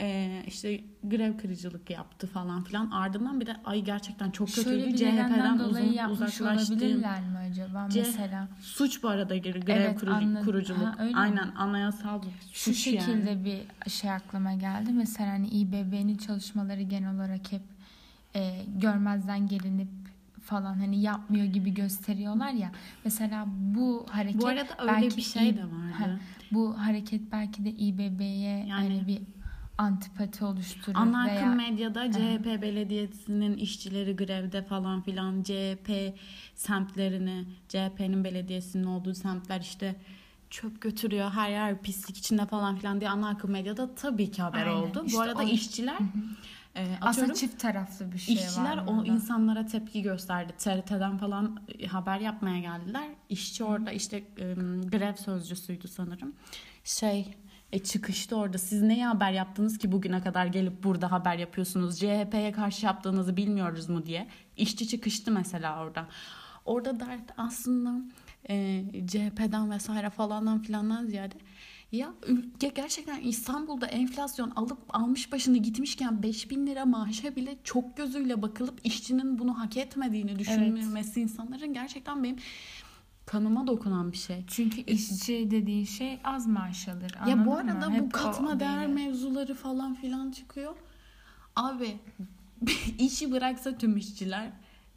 e, 0.00 0.42
işte 0.46 0.80
grev 1.04 1.38
kırıcılık 1.38 1.90
yaptı 1.90 2.26
falan 2.26 2.64
filan. 2.64 2.90
Ardından 2.90 3.40
bir 3.40 3.46
de 3.46 3.56
ay 3.64 3.82
gerçekten 3.84 4.30
çok. 4.30 4.48
Şöyle 4.48 4.86
bir 4.86 4.96
CHP'den 4.96 5.58
dolayı 5.58 5.84
uzun, 5.84 5.94
yapmış 5.94 6.40
olabilirler 6.40 7.20
mi 7.20 7.38
acaba 7.50 7.88
C- 7.90 8.00
mesela? 8.00 8.48
Suç 8.60 9.02
bu 9.02 9.08
arada 9.08 9.36
grev 9.36 9.62
Evet, 9.66 10.00
kurucu- 10.00 10.14
anladım. 10.14 10.44
kuruculuk. 10.44 10.98
Ha, 10.98 11.04
mi? 11.04 11.12
Aynen 11.14 11.48
anayasal 11.56 12.22
bir 12.22 12.28
Şu 12.52 12.74
suç 12.74 12.86
yani. 12.86 13.00
şekilde 13.00 13.44
bir 13.44 13.90
şey 13.90 14.10
aklıma 14.10 14.52
geldi. 14.54 14.92
Mesela 14.92 15.30
hani 15.30 15.48
İBB'nin 15.48 16.16
çalışmaları 16.16 16.82
genel 16.82 17.14
olarak 17.14 17.52
hep 17.52 17.62
e, 18.36 18.62
görmezden 18.76 19.46
gelinip 19.48 19.88
falan 20.42 20.74
hani 20.74 21.00
yapmıyor 21.00 21.44
gibi 21.44 21.74
gösteriyorlar 21.74 22.50
ya. 22.52 22.70
Mesela 23.04 23.44
bu 23.48 24.06
hareket 24.10 24.42
Bu 24.42 24.46
arada 24.46 24.68
öyle 24.78 24.92
belki 24.92 25.16
bir 25.16 25.22
şey 25.22 25.56
de 25.56 25.62
vardı. 25.64 25.92
Ha, 25.98 26.06
bu 26.52 26.78
hareket 26.78 27.32
belki 27.32 27.64
de 27.64 27.70
İBB'ye 27.70 28.58
Yani- 28.58 28.72
hani 28.72 29.06
bir 29.06 29.18
antipati 29.84 30.44
oluşturur 30.44 30.96
Ana 30.96 31.26
veya 31.26 31.40
akım 31.40 31.56
medyada 31.56 32.12
CHP 32.12 32.46
belediyesinin 32.62 33.56
işçileri 33.56 34.16
grevde 34.16 34.62
falan 34.62 35.02
filan 35.02 35.42
CHP 35.42 35.90
semtlerini 36.54 37.44
CHP'nin 37.68 38.24
belediyesinin 38.24 38.84
olduğu 38.84 39.14
semtler 39.14 39.60
işte 39.60 39.96
çöp 40.50 40.80
götürüyor 40.80 41.30
her 41.30 41.50
yer 41.50 41.82
pislik 41.82 42.18
içinde 42.18 42.46
falan 42.46 42.76
filan 42.76 43.00
diye 43.00 43.10
ana 43.10 43.28
akım 43.28 43.50
medyada 43.50 43.94
tabii 43.94 44.30
ki 44.30 44.42
haber 44.42 44.66
Aynen. 44.66 44.70
oldu. 44.82 45.02
İşte 45.06 45.18
Bu 45.18 45.22
arada 45.22 45.42
o- 45.42 45.46
işçiler 45.48 45.98
e, 46.76 46.86
aslında 47.00 47.34
çift 47.34 47.60
taraflı 47.60 48.12
bir 48.12 48.18
şey 48.18 48.34
İşçiler 48.34 48.76
var. 48.76 48.84
o 48.86 48.96
burada. 48.96 49.12
insanlara 49.12 49.66
tepki 49.66 50.02
gösterdi. 50.02 50.52
TRT'den 50.58 51.18
falan 51.18 51.60
e, 51.78 51.86
haber 51.86 52.20
yapmaya 52.20 52.58
geldiler. 52.60 53.08
İşçi 53.28 53.64
orada 53.64 53.92
işte 53.92 54.16
e, 54.16 54.54
grev 54.90 55.14
sözcüsüydü 55.16 55.88
sanırım. 55.88 56.32
Şey 56.84 57.34
e, 57.72 57.78
çıkışta 57.78 58.36
orada 58.36 58.58
siz 58.58 58.82
neye 58.82 59.06
haber 59.06 59.32
yaptınız 59.32 59.78
ki 59.78 59.92
bugüne 59.92 60.20
kadar 60.22 60.46
gelip 60.46 60.84
burada 60.84 61.12
haber 61.12 61.38
yapıyorsunuz? 61.38 61.98
CHP'ye 61.98 62.52
karşı 62.52 62.86
yaptığınızı 62.86 63.36
bilmiyoruz 63.36 63.88
mu 63.88 64.06
diye. 64.06 64.28
İşçi 64.56 64.88
çıkıştı 64.88 65.30
mesela 65.30 65.82
orada. 65.82 66.06
Orada 66.64 67.00
dert 67.00 67.30
aslında 67.36 68.04
e, 68.48 68.84
CHP'den 69.06 69.70
vesaire 69.70 70.10
falandan 70.10 70.62
filandan 70.62 71.06
ziyade 71.06 71.34
ya 71.92 72.14
ülke 72.26 72.68
gerçekten 72.68 73.20
İstanbul'da 73.20 73.86
enflasyon 73.86 74.50
alıp 74.50 74.78
almış 74.88 75.32
başını 75.32 75.58
gitmişken 75.58 76.22
5000 76.22 76.66
lira 76.66 76.84
maaşa 76.84 77.36
bile 77.36 77.56
çok 77.64 77.96
gözüyle 77.96 78.42
bakılıp 78.42 78.80
işçinin 78.84 79.38
bunu 79.38 79.58
hak 79.58 79.76
etmediğini 79.76 80.38
düşünmesi 80.38 81.20
insanların 81.20 81.74
gerçekten 81.74 82.24
benim 82.24 82.36
kanıma 83.30 83.66
dokunan 83.66 84.12
bir 84.12 84.16
şey. 84.16 84.44
Çünkü 84.46 84.80
işçi 84.80 85.50
dediğin 85.50 85.84
şey 85.84 86.20
az 86.24 86.46
maaş 86.46 86.88
alır. 86.88 87.14
Ya 87.28 87.46
bu 87.46 87.52
anladın 87.52 87.76
mı? 87.78 87.84
arada 87.84 87.90
Hep 87.90 88.02
bu 88.02 88.06
o 88.06 88.10
katma 88.10 88.60
değer 88.60 88.86
mevzuları 88.86 89.54
falan 89.54 89.94
filan 89.94 90.30
çıkıyor. 90.30 90.76
Abi 91.56 91.96
işi 92.98 93.32
bıraksa 93.32 93.78
tüm 93.78 93.96
işçiler 93.96 94.50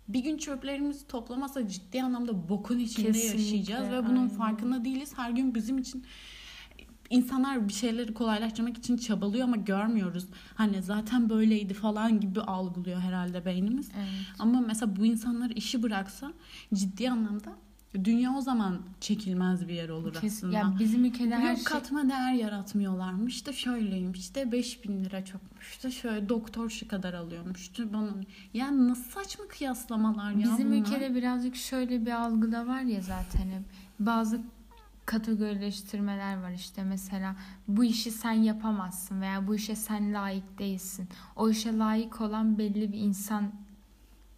bir 0.08 0.20
gün 0.20 0.38
çöplerimizi 0.38 1.08
toplamasa 1.08 1.68
ciddi 1.68 2.04
anlamda 2.04 2.50
bokun 2.50 2.80
içinde 2.80 3.12
Kesinlikle, 3.12 3.42
yaşayacağız 3.42 3.92
ve 3.92 4.06
bunun 4.06 4.16
aynen. 4.16 4.30
farkında 4.30 4.86
değiliz. 4.86 5.18
Her 5.18 5.32
gün 5.32 5.56
bizim 5.56 5.78
için 5.78 6.06
insanlar 7.10 7.68
bir 7.68 7.74
şeyleri 7.74 8.14
kolaylaştırmak 8.14 8.78
için 8.78 8.98
çabalıyor 8.98 9.44
ama 9.44 9.56
görmüyoruz. 9.56 10.26
Hani 10.56 10.84
zaten 10.84 11.30
böyleydi 11.30 11.74
falan 11.74 12.20
gibi 12.20 12.42
algılıyor 12.42 13.00
herhalde 13.00 13.46
beynimiz. 13.46 13.90
Evet. 13.98 14.10
Ama 14.40 14.62
mesela 14.62 14.96
bu 14.96 15.06
insanlar 15.06 15.50
işi 15.50 15.84
bıraksa 15.84 16.34
ciddi 16.74 17.10
anlamda 17.10 17.63
dünya 18.04 18.34
o 18.38 18.42
zaman 18.42 18.80
çekilmez 19.02 19.68
bir 19.68 19.74
yer 19.74 19.90
olur 19.90 20.14
Kes- 20.14 20.34
aslında. 20.38 20.58
ya 20.58 20.74
bizim 20.80 21.06
ülkede 21.06 21.36
her 21.36 21.48
Yok 21.50 21.56
şey 21.58 21.64
katma 21.66 22.10
değer 22.10 22.34
yaratmıyorlarmış 22.34 23.46
da 23.48 23.54
şöyleymiş 23.54 24.36
de 24.36 24.52
5000 24.52 25.04
lira 25.06 25.26
çokmuş 25.26 25.84
da 25.84 25.92
şöyle 25.92 26.30
doktor 26.30 26.70
şu 26.70 26.88
kadar 26.88 27.14
alıyormuş 27.14 27.78
da 27.78 27.94
bana. 27.94 28.10
Yani 28.54 28.90
nasıl 28.90 29.04
saçma 29.12 29.46
kıyaslamalar 29.48 30.32
ya 30.32 30.38
Bizim 30.38 30.72
bunlar. 30.72 30.78
ülkede 30.78 31.16
birazcık 31.16 31.56
şöyle 31.56 32.06
bir 32.06 32.12
algı 32.12 32.52
da 32.52 32.68
var 32.68 32.82
ya 32.82 33.02
zaten 33.02 33.42
hep. 33.46 33.64
Bazı 34.00 34.42
kategorileştirmeler 35.06 36.42
var 36.42 36.52
işte 36.52 36.84
mesela 36.84 37.36
bu 37.68 37.84
işi 37.84 38.12
sen 38.12 38.32
yapamazsın 38.32 39.22
veya 39.22 39.48
bu 39.48 39.56
işe 39.56 39.76
sen 39.76 40.14
layık 40.14 40.60
değilsin. 40.60 41.08
O 41.36 41.50
işe 41.50 41.78
layık 41.78 42.22
olan 42.22 42.58
belli 42.58 42.92
bir 42.94 42.98
insan 42.98 43.52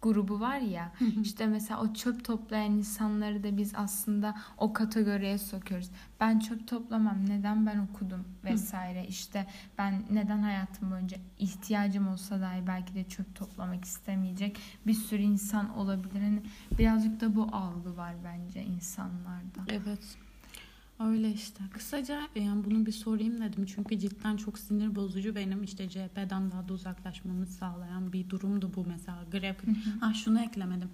grubu 0.06 0.40
var 0.40 0.58
ya 0.58 0.92
işte 1.22 1.46
mesela 1.46 1.80
o 1.80 1.94
çöp 1.94 2.24
toplayan 2.24 2.72
insanları 2.72 3.42
da 3.42 3.56
biz 3.56 3.72
aslında 3.76 4.34
o 4.58 4.72
kategoriye 4.72 5.38
sokuyoruz. 5.38 5.90
Ben 6.20 6.38
çöp 6.38 6.68
toplamam 6.68 7.28
neden 7.28 7.66
ben 7.66 7.78
okudum 7.78 8.24
vesaire 8.44 9.06
işte 9.06 9.46
ben 9.78 10.02
neden 10.10 10.38
hayatım 10.42 10.90
boyunca 10.90 11.16
ihtiyacım 11.38 12.08
olsa 12.08 12.40
dahi 12.40 12.66
belki 12.66 12.94
de 12.94 13.04
çöp 13.04 13.34
toplamak 13.34 13.84
istemeyecek 13.84 14.58
bir 14.86 14.94
sürü 14.94 15.22
insan 15.22 15.76
olabilir. 15.76 16.20
Hani 16.20 16.42
birazcık 16.78 17.20
da 17.20 17.34
bu 17.34 17.48
algı 17.52 17.96
var 17.96 18.14
bence 18.24 18.62
insanlarda. 18.64 19.60
Evet. 19.68 20.25
Öyle 21.00 21.32
işte. 21.32 21.64
Kısaca 21.72 22.20
yani 22.34 22.64
bunu 22.64 22.86
bir 22.86 22.92
sorayım 22.92 23.40
dedim. 23.40 23.66
Çünkü 23.66 23.98
cidden 23.98 24.36
çok 24.36 24.58
sinir 24.58 24.94
bozucu 24.94 25.34
benim 25.34 25.62
işte 25.62 25.88
CHP'den 25.88 26.50
daha 26.50 26.68
da 26.68 26.72
uzaklaşmamı 26.72 27.46
sağlayan 27.46 28.12
bir 28.12 28.30
durumdu 28.30 28.72
bu 28.76 28.84
mesela. 28.86 29.18
Grev. 29.32 29.54
ha 30.00 30.14
şunu 30.14 30.40
eklemedim. 30.40 30.90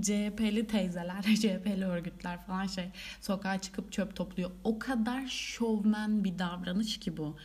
CHP'li 0.00 0.66
teyzeler, 0.66 1.22
CHP'li 1.40 1.84
örgütler 1.84 2.40
falan 2.40 2.66
şey 2.66 2.90
sokağa 3.20 3.60
çıkıp 3.60 3.92
çöp 3.92 4.16
topluyor. 4.16 4.50
O 4.64 4.78
kadar 4.78 5.26
şovmen 5.26 6.24
bir 6.24 6.38
davranış 6.38 6.98
ki 6.98 7.16
bu. 7.16 7.36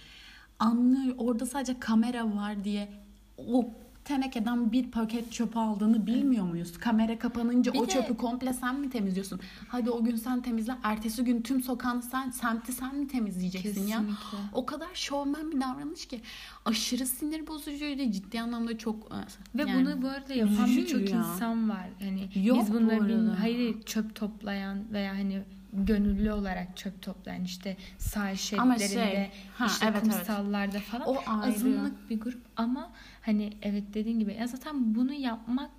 Anlıyor. 0.60 1.16
Orada 1.18 1.46
sadece 1.46 1.80
kamera 1.80 2.36
var 2.36 2.64
diye 2.64 2.90
o 3.38 3.74
tenekeden 4.08 4.72
bir 4.72 4.92
paket 4.92 5.32
çöp 5.32 5.58
aldığını 5.58 6.08
bilmiyor 6.08 6.46
muyuz? 6.46 6.78
Kamera 6.78 7.20
kapanınca 7.20 7.74
Bir 7.74 7.80
o 7.80 7.88
de- 7.88 7.92
çöpü 7.92 8.18
komple 8.18 8.54
sen 8.54 8.80
mi 8.80 8.90
temizliyorsun? 8.90 9.40
Hadi 9.68 9.90
o 9.92 10.04
gün 10.04 10.16
sen 10.16 10.42
temizle. 10.42 10.74
Ertesi 10.84 11.24
gün 11.24 11.42
tüm 11.42 11.64
sokağını 11.64 12.02
sen, 12.02 12.30
semti 12.30 12.72
sen 12.74 12.96
mi 12.96 13.08
temizleyeceksin 13.08 13.88
ya? 13.88 13.98
Kesinlikle. 13.98 14.38
O 14.54 14.66
kadar 14.66 14.88
şovmen 14.94 15.52
bir 15.52 15.62
davranış 15.62 16.06
ki 16.06 16.22
aşırı 16.66 17.06
sinir 17.06 17.48
bozucuydu. 17.48 18.12
Ciddi 18.12 18.42
anlamda 18.42 18.78
çok 18.78 19.12
Ve 19.56 19.62
yani 19.62 19.86
bunu 19.86 20.02
bu 20.02 20.08
arada 20.08 20.34
yapan 20.34 20.68
birçok 20.68 21.10
ya. 21.10 21.18
insan 21.18 21.70
var. 21.70 21.90
Hani 22.00 22.30
Yok 22.48 22.60
biz 22.62 22.70
bu 22.74 22.74
bunları 22.74 22.96
arada. 22.96 23.08
bilmiyoruz. 23.08 23.40
Hayır 23.40 23.82
çöp 23.82 24.16
toplayan 24.16 24.80
veya 24.94 25.14
hani 25.14 25.42
gönüllü 25.74 26.32
olarak 26.32 26.78
çöp 26.78 27.02
toplayan 27.02 27.44
işte 27.44 27.78
sahil 27.98 28.60
Ama 28.60 28.78
şeritlerinde 28.78 29.14
şey, 29.16 29.30
ha, 29.58 29.66
işte 29.66 29.86
evet, 29.86 30.02
evet. 30.06 30.16
kumsallarda 30.16 30.80
falan 30.80 31.08
O 31.08 31.18
ayrı. 31.28 31.54
azınlık 31.56 32.10
bir 32.10 32.20
grup 32.20 32.42
ama 32.56 32.92
hani 33.22 33.54
evet 33.62 33.84
dediğin 33.94 34.20
gibi 34.20 34.34
ya 34.34 34.48
zaten 34.48 34.96
bunu 34.96 35.14
yapmak 35.14 35.72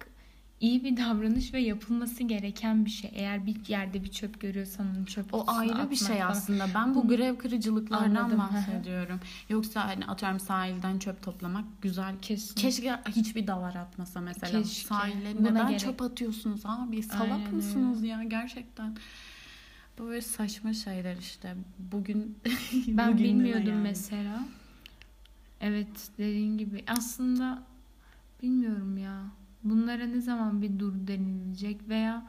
iyi 0.60 0.84
bir 0.84 0.96
davranış 0.96 1.54
ve 1.54 1.60
yapılması 1.60 2.22
gereken 2.22 2.84
bir 2.84 2.90
şey. 2.90 3.10
Eğer 3.14 3.46
bir 3.46 3.66
yerde 3.68 4.04
bir 4.04 4.10
çöp 4.10 4.40
görüyorsan 4.40 4.86
onu 4.96 5.06
çöp 5.06 5.34
O 5.34 5.44
ayrı 5.46 5.90
bir 5.90 5.96
şey 5.96 6.16
falan. 6.18 6.30
aslında. 6.30 6.66
Ben 6.74 6.94
bu 6.94 7.08
grev 7.08 7.36
kırıcılıklardan 7.36 8.14
Anladım, 8.14 8.38
bahsediyorum. 8.38 9.20
Yoksa 9.48 9.84
hani 9.88 10.06
atıyorum 10.06 10.40
sahilden 10.40 10.98
çöp 10.98 11.22
toplamak 11.22 11.64
güzel. 11.82 12.14
Kesin. 12.22 12.54
Keşke 12.54 12.96
hiçbir 13.08 13.46
davar 13.46 13.74
atmasa 13.74 14.20
mesela. 14.20 14.62
Keşke. 14.62 14.88
Sahile 14.88 15.38
Buna 15.38 15.50
neden 15.50 15.66
gerek- 15.68 15.80
çöp 15.80 16.02
atıyorsunuz 16.02 16.60
abi? 16.64 17.02
Salak 17.02 17.30
Aynen 17.32 17.54
mısınız 17.54 18.02
ya 18.02 18.22
gerçekten? 18.22 18.96
Böyle 19.98 20.20
saçma 20.20 20.72
şeyler 20.72 21.16
işte. 21.16 21.54
Bugün 21.78 22.38
Ben 22.88 23.12
bugün 23.12 23.24
bilmiyordum 23.24 23.68
yani. 23.68 23.82
mesela. 23.82 24.44
Evet 25.60 26.10
dediğin 26.18 26.58
gibi. 26.58 26.84
Aslında 26.86 27.62
bilmiyorum 28.42 28.98
ya. 28.98 29.24
Bunlara 29.64 30.06
ne 30.06 30.20
zaman 30.20 30.62
bir 30.62 30.78
dur 30.78 30.92
denilecek 30.94 31.88
veya 31.88 32.26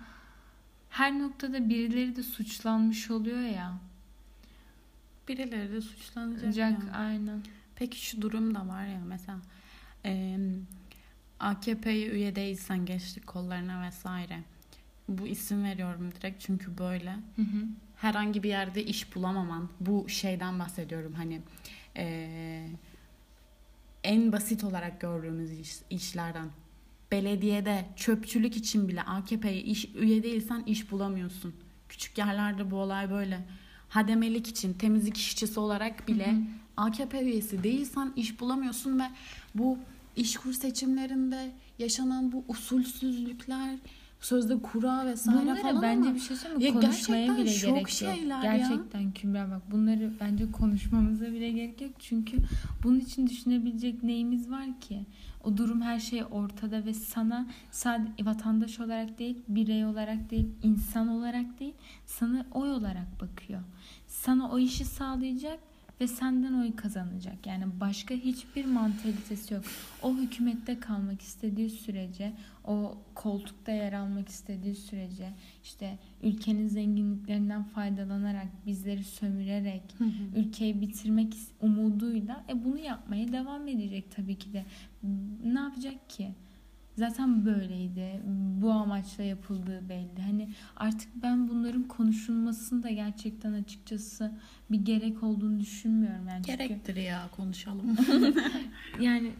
her 0.90 1.20
noktada 1.20 1.70
birileri 1.70 2.16
de 2.16 2.24
suçlanmış 2.24 3.12
oluyor 3.12 3.42
ya. 3.42 3.78
Birileri 5.28 5.72
de 5.72 5.82
suçlanacak. 5.82 6.54
Jack 6.54 6.84
ya. 6.84 6.94
aynen. 6.94 7.44
Peki 7.76 8.06
şu 8.06 8.22
durum 8.22 8.56
da 8.56 8.68
var 8.68 8.86
ya 8.86 9.00
mesela 9.08 9.40
e, 10.06 10.38
AKP'ye 11.40 12.10
üye 12.10 12.36
değilsen 12.36 12.86
gençlik 12.86 13.28
kollarına 13.28 13.88
vesaire. 13.88 14.40
Bu 15.10 15.28
isim 15.28 15.63
veriyorum 15.63 16.12
direkt 16.16 16.42
çünkü 16.46 16.78
böyle. 16.78 17.12
Hı 17.12 17.42
hı. 17.42 17.66
Herhangi 17.96 18.44
bir 18.44 18.50
yerde 18.50 18.84
iş 18.84 19.16
bulamaman. 19.16 19.70
Bu 19.80 20.10
şeyden 20.10 20.60
bahsediyorum 20.60 21.13
hani 21.13 21.42
e, 21.98 22.68
en 24.04 24.32
basit 24.32 24.63
olarak 24.63 25.01
gördüğümüz 25.01 25.60
iş, 25.60 25.75
işlerden. 25.89 26.48
Belediyede 27.12 27.86
çöpçülük 27.96 28.58
için 28.58 28.88
bile 28.88 29.04
AKP'ye 29.04 29.62
iş, 29.62 29.86
üye 29.96 30.24
değilsen 30.24 30.63
iş 30.66 30.92
bulamıyorsun. 30.92 31.56
Küçük 31.89 32.18
yerlerde 32.18 32.72
bu 32.72 32.75
olay 32.75 33.12
böyle. 33.12 33.46
Hademelik 33.89 34.48
için 34.48 34.74
temizlik 34.74 35.18
işçisi 35.18 35.60
olarak 35.60 36.08
bile 36.08 36.32
Hı 36.32 36.36
hı. 36.36 36.42
AKP 36.78 37.22
üyesi 37.22 37.63
değilsen 37.63 38.13
iş 38.16 38.39
bulamıyorsun 38.39 39.00
ve 39.00 39.04
bu 39.56 39.78
işkur 40.16 40.54
seçimlerinde 40.54 41.51
yaşanan 41.79 42.31
bu 42.31 42.44
usulsüzlükler, 42.48 43.75
sözde 44.20 44.62
kura 44.62 45.05
vesaire 45.05 45.42
Bunları 45.42 45.62
falan 45.62 45.82
bence 45.82 46.08
ama 46.10 46.16
bir 46.16 46.20
şey 46.20 46.38
söyleyeyim 46.38 46.75
mi? 46.75 46.84
Ya 46.84 46.88
Konuşmaya 46.88 47.38
bile 47.38 47.44
gerek 47.44 48.01
yok. 48.01 48.22
ya. 48.29 48.40
Gerçekten 48.42 49.12
Kübra 49.12 49.50
bak 49.51 49.72
bunları 49.72 50.12
bence 50.22 50.51
konuşmamıza 50.51 51.25
bile 51.25 51.51
gerek 51.51 51.82
yok. 51.82 51.92
Çünkü 52.00 52.38
bunun 52.84 53.00
için 53.00 53.27
düşünebilecek 53.27 54.03
neyimiz 54.03 54.51
var 54.51 54.79
ki? 54.82 55.05
O 55.44 55.58
durum 55.58 55.82
her 55.82 56.00
şey 56.00 56.24
ortada 56.32 56.86
ve 56.86 56.94
sana 56.94 57.48
sadece 57.72 58.25
vatandaş 58.25 58.79
olarak 58.79 59.20
değil, 59.20 59.38
birey 59.48 59.86
olarak 59.86 60.32
değil, 60.32 60.48
insan 60.64 61.08
olarak 61.08 61.60
değil, 61.60 61.74
sana 62.05 62.46
oy 62.51 62.72
olarak 62.72 63.22
bakıyor. 63.22 63.62
Sana 64.08 64.51
o 64.51 64.60
işi 64.60 64.86
sağlayacak 64.86 65.60
ve 66.01 66.07
senden 66.07 66.53
oy 66.53 66.75
kazanacak. 66.75 67.48
Yani 67.48 67.66
başka 67.79 68.16
hiçbir 68.16 68.66
mantalitesi 68.66 69.53
yok. 69.53 69.64
O 70.01 70.16
hükümette 70.16 70.79
kalmak 70.79 71.22
istediği 71.22 71.70
sürece, 71.70 72.33
o 72.66 72.98
koltukta 73.16 73.72
yer 73.72 73.94
almak 73.94 74.29
istediği 74.29 74.75
sürece, 74.75 75.29
işte 75.64 75.98
ülkenin 76.24 76.68
zenginliklerinden 76.68 77.64
faydalanarak, 77.64 78.48
bizleri 78.66 79.03
sömürerek, 79.03 79.83
ülkeyi 80.35 80.81
bitirmek 80.81 81.33
umuduyla 81.62 82.44
e 82.50 82.64
bunu 82.64 82.77
yapmaya 82.77 83.31
devam 83.31 83.68
edecek 83.68 84.16
tabii 84.16 84.35
ki 84.35 84.53
de. 84.53 84.66
Ne 85.44 85.59
yapacak 85.59 86.09
ki? 86.09 86.31
Zaten 87.00 87.46
böyleydi. 87.46 88.22
Bu 88.62 88.72
amaçla 88.72 89.24
yapıldığı 89.24 89.90
belli. 89.90 90.22
Hani 90.22 90.50
artık 90.75 91.09
ben 91.24 91.48
bunların 91.48 91.83
konuşulmasını 91.83 92.83
da 92.83 92.90
gerçekten 92.90 93.53
açıkçası 93.53 94.31
bir 94.72 94.77
gerek 94.77 95.24
olduğunu 95.24 95.59
düşünmüyorum. 95.59 96.27
Yani 96.27 96.46
çünkü- 96.46 96.57
Gerektir 96.57 96.96
ya 96.96 97.29
konuşalım. 97.35 97.98
yani 99.00 99.31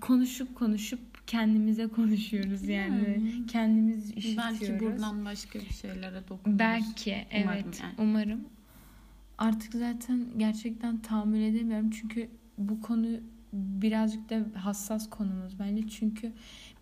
konuşup 0.00 0.54
konuşup 0.54 1.00
kendimize 1.26 1.86
konuşuyoruz 1.86 2.62
yani. 2.62 3.04
Yani. 3.08 3.46
Kendimiz 3.46 4.10
işitiyoruz. 4.10 4.60
Belki 4.60 4.80
buradan 4.80 5.24
başka 5.24 5.58
bir 5.58 5.74
şeylere 5.74 6.28
dokunuruz. 6.28 6.58
Belki 6.58 7.26
Umarım 7.32 7.50
evet 7.52 7.80
yani. 7.82 7.94
umarım. 7.98 8.40
Artık 9.38 9.72
zaten 9.74 10.26
gerçekten 10.38 10.98
tahammül 10.98 11.40
edemiyorum 11.40 11.90
çünkü 11.90 12.28
bu 12.58 12.80
konu 12.80 13.06
birazcık 13.52 14.30
da 14.30 14.44
hassas 14.54 15.10
konumuz 15.10 15.58
bence 15.58 15.88
çünkü 15.88 16.32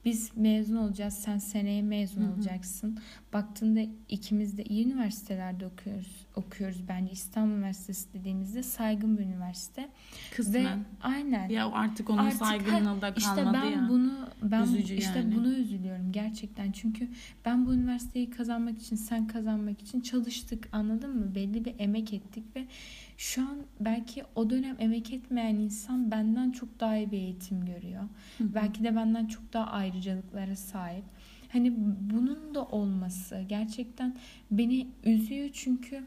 biz 0.05 0.31
mezun 0.37 0.77
olacağız 0.77 1.15
sen 1.15 1.39
seneye 1.39 1.83
mezun 1.83 2.23
Hı 2.23 2.27
hı. 2.27 2.33
olacaksın 2.33 2.99
baktığında 3.33 3.81
ikimiz 4.09 4.57
de 4.59 4.65
iyi 4.65 4.87
üniversitelerde 4.87 5.67
okuyoruz 5.67 6.25
okuyoruz 6.37 6.89
bence 6.89 7.13
İstanbul 7.13 7.55
Üniversitesi 7.55 8.13
dediğimizde 8.15 8.63
saygın 8.63 9.19
bir 9.19 9.23
üniversite 9.23 9.89
Kısmen. 10.37 10.65
ve 10.65 10.83
aynen 11.03 11.49
Ya 11.49 11.71
artık 11.73 12.11
onun 12.11 12.19
Artık 12.19 12.39
saygınlığı 12.39 13.01
da 13.03 13.11
işte 13.11 13.35
kalmadı 13.35 13.59
ben 13.63 13.71
ya. 13.71 13.87
bunu 13.89 14.29
ben 14.43 14.63
Üzücü 14.63 14.95
işte 14.95 15.19
yani. 15.19 15.35
bunu 15.35 15.49
üzülüyorum 15.49 16.13
gerçekten. 16.13 16.73
Çünkü 16.73 17.09
ben 17.45 17.67
bu 17.67 17.75
üniversiteyi 17.75 18.31
kazanmak 18.31 18.79
için, 18.79 18.97
sen 18.97 19.27
kazanmak 19.27 19.81
için 19.83 20.01
çalıştık. 20.01 20.69
Anladın 20.73 21.17
mı? 21.19 21.35
Belli 21.35 21.65
bir 21.65 21.75
emek 21.79 22.13
ettik 22.13 22.45
ve 22.57 22.67
şu 23.17 23.43
an 23.43 23.59
belki 23.81 24.23
o 24.35 24.51
dönem 24.51 24.77
emek 24.79 25.13
etmeyen 25.13 25.55
insan 25.55 26.11
benden 26.11 26.51
çok 26.51 26.81
daha 26.81 26.97
iyi 26.97 27.11
bir 27.11 27.19
eğitim 27.19 27.65
görüyor. 27.67 28.03
Hı. 28.39 28.55
Belki 28.55 28.85
de 28.85 28.97
benden 28.97 29.27
çok 29.27 29.53
daha 29.53 29.67
ayrıcalıklara 29.67 30.57
sahip. 30.57 31.05
Hani 31.53 31.73
bunun 32.11 32.55
da 32.55 32.65
olması 32.65 33.45
gerçekten 33.49 34.17
beni 34.51 34.87
üzüyor 35.05 35.51
çünkü 35.53 36.05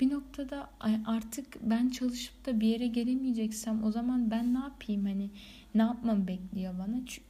bir 0.00 0.10
noktada 0.10 0.70
artık 1.06 1.46
ben 1.70 1.88
çalışıp 1.88 2.46
da 2.46 2.60
bir 2.60 2.66
yere 2.66 2.86
gelemeyeceksem 2.86 3.84
o 3.84 3.90
zaman 3.92 4.30
ben 4.30 4.54
ne 4.54 4.58
yapayım 4.58 5.04
hani 5.04 5.30
ne 5.74 5.82
yapmamı 5.82 6.28
bekliyor 6.28 6.74
bana? 6.78 6.96
Çü- 6.96 7.20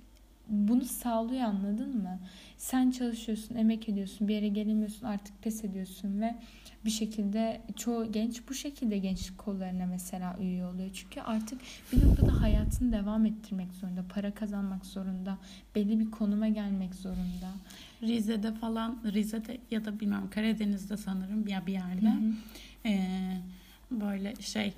Bunu 0.48 0.84
sağlıyor 0.84 1.42
anladın 1.42 1.96
mı? 1.96 2.18
Sen 2.58 2.90
çalışıyorsun, 2.90 3.54
emek 3.54 3.88
ediyorsun, 3.88 4.28
bir 4.28 4.34
yere 4.34 4.48
gelemiyorsun, 4.48 5.06
artık 5.06 5.42
pes 5.42 5.64
ediyorsun 5.64 6.20
ve 6.20 6.34
bir 6.86 6.90
şekilde 6.90 7.60
çoğu 7.76 8.12
genç 8.12 8.48
bu 8.48 8.54
şekilde 8.54 8.98
gençlik 8.98 9.38
kollarına 9.38 9.86
mesela 9.86 10.36
üye 10.40 10.66
oluyor. 10.66 10.90
Çünkü 10.94 11.20
artık 11.20 11.60
bir 11.92 12.06
noktada 12.06 12.40
hayatını 12.40 12.92
devam 12.92 13.26
ettirmek 13.26 13.74
zorunda, 13.74 14.04
para 14.08 14.30
kazanmak 14.34 14.86
zorunda, 14.86 15.38
belli 15.74 16.00
bir 16.00 16.10
konuma 16.10 16.48
gelmek 16.48 16.94
zorunda. 16.94 17.50
Rize'de 18.02 18.54
falan 18.54 18.98
Rize'de 19.04 19.58
ya 19.70 19.84
da 19.84 20.00
bilmiyorum 20.00 20.30
Karadeniz'de 20.30 20.96
sanırım 20.96 21.48
ya 21.48 21.66
bir 21.66 21.72
yerde 21.72 22.06
Hı 22.06 22.10
hı. 22.10 22.32
ee, 22.84 23.38
böyle 23.90 24.34
şey 24.40 24.72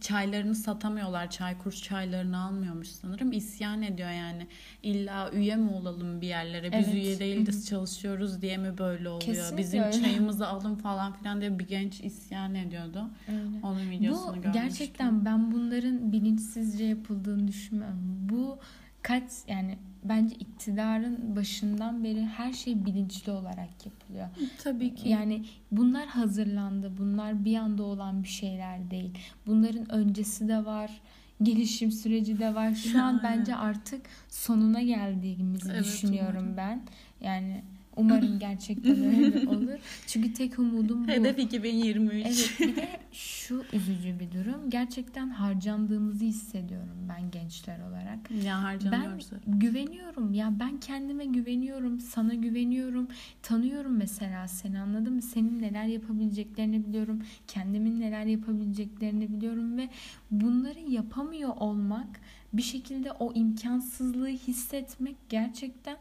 çaylarını 0.00 0.54
satamıyorlar. 0.54 1.30
Çaykur 1.30 1.72
çaylarını 1.72 2.38
almıyormuş 2.42 2.88
sanırım. 2.88 3.32
İsyan 3.32 3.82
ediyor 3.82 4.10
yani. 4.10 4.46
İlla 4.82 5.30
üye 5.32 5.56
mi 5.56 5.70
olalım 5.70 6.20
bir 6.20 6.26
yerlere? 6.26 6.72
Biz 6.72 6.88
Evet. 6.88 6.94
üye 6.94 7.18
değiliz 7.18 7.66
çalışıyoruz 7.68 8.42
diye 8.42 8.56
mi 8.56 8.78
böyle 8.78 9.08
oluyor? 9.08 9.20
Kesinlikle 9.20 9.56
Bizim 9.56 9.82
öyle. 9.82 9.92
çayımızı 10.02 10.48
alın 10.48 10.74
falan 10.74 11.12
filan 11.12 11.40
diye 11.40 11.58
bir 11.58 11.66
genç 11.68 12.00
isyan 12.00 12.54
ediyordu. 12.54 13.10
Öyle. 13.28 13.40
Onun 13.62 13.90
videosunu 13.90 14.28
Bu 14.28 14.32
görmüştüm. 14.42 14.52
gerçekten 14.52 15.24
ben 15.24 15.52
bunların 15.52 16.12
bilinçsizce 16.12 16.84
yapıldığını 16.84 17.48
düşünmüyorum. 17.48 17.98
Bu 18.02 18.58
kaç 19.02 19.22
yani 19.48 19.78
bence 20.04 20.34
iktidarın 20.36 21.36
başından 21.36 22.04
beri 22.04 22.24
her 22.26 22.52
şey 22.52 22.84
bilinçli 22.84 23.32
olarak 23.32 23.86
yapılıyor. 23.86 24.28
Tabii 24.62 24.94
ki. 24.94 25.08
Yani 25.08 25.44
bunlar 25.72 26.06
hazırlandı. 26.06 26.92
Bunlar 26.98 27.44
bir 27.44 27.56
anda 27.56 27.82
olan 27.82 28.22
bir 28.22 28.28
şeyler 28.28 28.90
değil. 28.90 29.18
Bunların 29.46 29.92
öncesi 29.92 30.48
de 30.48 30.64
var. 30.64 31.00
Gelişim 31.42 31.92
süreci 31.92 32.38
de 32.38 32.54
var. 32.54 32.74
Şu 32.74 33.02
an 33.02 33.20
bence 33.24 33.56
artık 33.56 34.00
sonuna 34.28 34.82
geldiğimizi 34.82 35.72
Evet, 35.72 35.84
düşünüyorum 35.84 36.36
umarım. 36.42 36.56
ben. 36.56 36.82
Yani 37.20 37.62
umarım 38.00 38.38
gerçekten 38.38 39.04
öyle 39.04 39.48
olur. 39.48 39.78
Çünkü 40.06 40.32
tek 40.34 40.58
umudum 40.58 41.04
bu. 41.08 41.12
Hedef 41.12 41.38
2023. 41.38 42.26
Evet 42.26 42.56
bir 42.60 42.76
de 42.76 42.88
şu 43.12 43.64
üzücü 43.72 44.20
bir 44.20 44.32
durum. 44.32 44.70
Gerçekten 44.70 45.28
harcandığımızı 45.28 46.24
hissediyorum 46.24 46.96
ben 47.08 47.30
gençler 47.30 47.78
olarak. 47.88 48.30
ya 48.30 48.36
Ben 48.44 48.50
harcanıyoruz. 48.50 49.30
güveniyorum 49.46 50.34
ya 50.34 50.52
ben 50.60 50.80
kendime 50.80 51.24
güveniyorum 51.24 52.00
sana 52.00 52.34
güveniyorum 52.34 53.08
tanıyorum 53.42 53.96
mesela 53.96 54.48
seni 54.48 54.80
anladın 54.80 55.12
mı 55.14 55.22
senin 55.22 55.62
neler 55.62 55.84
yapabileceklerini 55.84 56.86
biliyorum 56.86 57.22
kendimin 57.48 58.00
neler 58.00 58.24
yapabileceklerini 58.24 59.32
biliyorum 59.32 59.76
ve 59.76 59.88
bunları 60.30 60.78
yapamıyor 60.90 61.56
olmak 61.56 62.20
bir 62.52 62.62
şekilde 62.62 63.12
o 63.12 63.32
imkansızlığı 63.34 64.28
hissetmek 64.28 65.16
gerçekten 65.28 65.96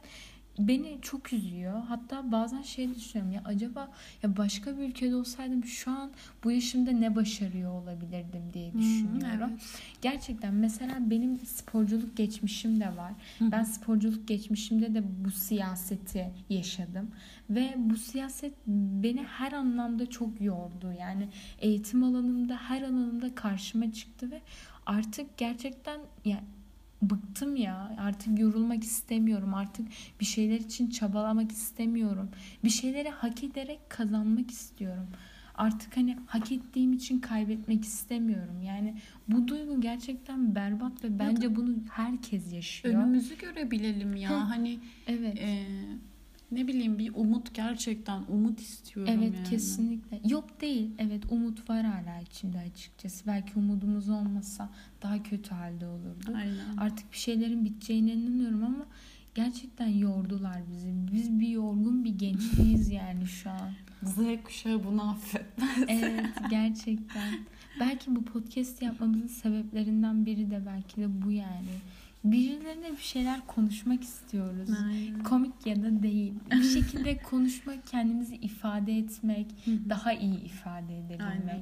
beni 0.59 0.97
çok 1.01 1.33
üzüyor. 1.33 1.81
Hatta 1.87 2.31
bazen 2.31 2.61
şey 2.61 2.95
düşünüyorum 2.95 3.33
ya 3.33 3.41
acaba 3.45 3.91
ya 4.23 4.37
başka 4.37 4.77
bir 4.77 4.83
ülkede 4.83 5.15
olsaydım 5.15 5.65
şu 5.65 5.91
an 5.91 6.11
bu 6.43 6.51
yaşımda 6.51 6.91
ne 6.91 7.15
başarıyor 7.15 7.71
olabilirdim 7.71 8.43
diye 8.53 8.73
düşünüyorum. 8.73 9.49
evet. 9.49 9.61
Gerçekten 10.01 10.53
mesela 10.53 10.97
benim 10.99 11.37
sporculuk 11.37 12.17
geçmişim 12.17 12.79
de 12.79 12.97
var. 12.97 13.13
Ben 13.41 13.63
sporculuk 13.63 14.27
geçmişimde 14.27 14.93
de 14.93 15.03
bu 15.25 15.31
siyaseti 15.31 16.31
yaşadım 16.49 17.11
ve 17.49 17.73
bu 17.77 17.97
siyaset 17.97 18.53
beni 18.67 19.23
her 19.23 19.51
anlamda 19.51 20.05
çok 20.05 20.41
yordu. 20.41 20.93
Yani 20.99 21.27
eğitim 21.59 22.03
alanımda 22.03 22.57
her 22.57 22.81
alanımda 22.81 23.35
karşıma 23.35 23.91
çıktı 23.91 24.31
ve 24.31 24.41
artık 24.85 25.37
gerçekten 25.37 25.99
ya 26.25 26.39
bıktım 27.01 27.55
ya. 27.55 27.95
Artık 27.99 28.39
yorulmak 28.39 28.83
istemiyorum. 28.83 29.53
Artık 29.53 29.87
bir 30.19 30.25
şeyler 30.25 30.59
için 30.59 30.89
çabalamak 30.89 31.51
istemiyorum. 31.51 32.29
Bir 32.63 32.69
şeyleri 32.69 33.09
hak 33.09 33.43
ederek 33.43 33.79
kazanmak 33.89 34.51
istiyorum. 34.51 35.07
Artık 35.55 35.97
hani 35.97 36.17
hak 36.27 36.51
ettiğim 36.51 36.93
için 36.93 37.19
kaybetmek 37.19 37.83
istemiyorum. 37.85 38.61
Yani 38.61 38.95
bu 39.27 39.47
duygu 39.47 39.81
gerçekten 39.81 40.55
berbat 40.55 41.03
ve 41.03 41.19
bence 41.19 41.55
bunu 41.55 41.75
herkes 41.91 42.53
yaşıyor. 42.53 42.93
Önümüzü 42.93 43.37
görebilelim 43.37 44.15
ya. 44.15 44.49
Hani 44.49 44.79
Evet. 45.07 45.39
e, 45.39 45.65
ne 46.51 46.67
bileyim 46.67 46.99
bir 46.99 47.11
umut 47.15 47.53
gerçekten 47.53 48.21
umut 48.29 48.59
istiyorum 48.61 49.13
Evet 49.17 49.33
yani. 49.35 49.49
kesinlikle. 49.49 50.21
Yok 50.29 50.61
değil. 50.61 50.91
Evet 50.97 51.23
umut 51.29 51.69
var 51.69 51.85
hala 51.85 52.19
içimde 52.21 52.59
açıkçası. 52.59 53.27
Belki 53.27 53.51
umudumuz 53.59 54.09
olmasa 54.09 54.69
daha 55.01 55.23
kötü 55.23 55.55
halde 55.55 55.87
olurdu. 55.87 56.31
Aynen. 56.35 56.77
Artık 56.77 57.11
bir 57.11 57.17
şeylerin 57.17 57.65
biteceğine 57.65 58.13
inanıyorum 58.13 58.63
ama 58.63 58.85
gerçekten 59.35 59.87
yordular 59.87 60.61
bizi. 60.71 60.93
Biz 61.13 61.39
bir 61.39 61.47
yorgun 61.47 62.03
bir 62.03 62.17
gençliğiz 62.19 62.89
yani 62.91 63.27
şu 63.27 63.49
an. 63.49 63.71
Z 64.03 64.17
kuşağı 64.43 64.83
bunu 64.83 65.09
affetmez. 65.11 65.69
Evet 65.87 66.25
gerçekten. 66.49 67.33
Belki 67.79 68.15
bu 68.15 68.25
podcast 68.25 68.81
yapmamızın 68.81 69.27
sebeplerinden 69.27 70.25
biri 70.25 70.51
de 70.51 70.65
belki 70.65 71.01
de 71.01 71.21
bu 71.25 71.31
yani. 71.31 71.69
Birilerine 72.23 72.91
bir 72.91 73.01
şeyler 73.01 73.47
konuşmak 73.47 74.03
istiyoruz. 74.03 74.69
Aynen. 74.87 75.23
Komik 75.23 75.65
ya 75.65 75.75
da 75.83 76.03
değil. 76.03 76.33
Bir 76.51 76.63
şekilde 76.63 77.17
konuşmak, 77.29 77.87
kendimizi 77.87 78.35
ifade 78.35 78.97
etmek, 78.97 79.47
daha 79.89 80.13
iyi 80.13 80.41
ifade 80.43 80.97
edebilmek. 80.99 81.21
Aynen. 81.49 81.61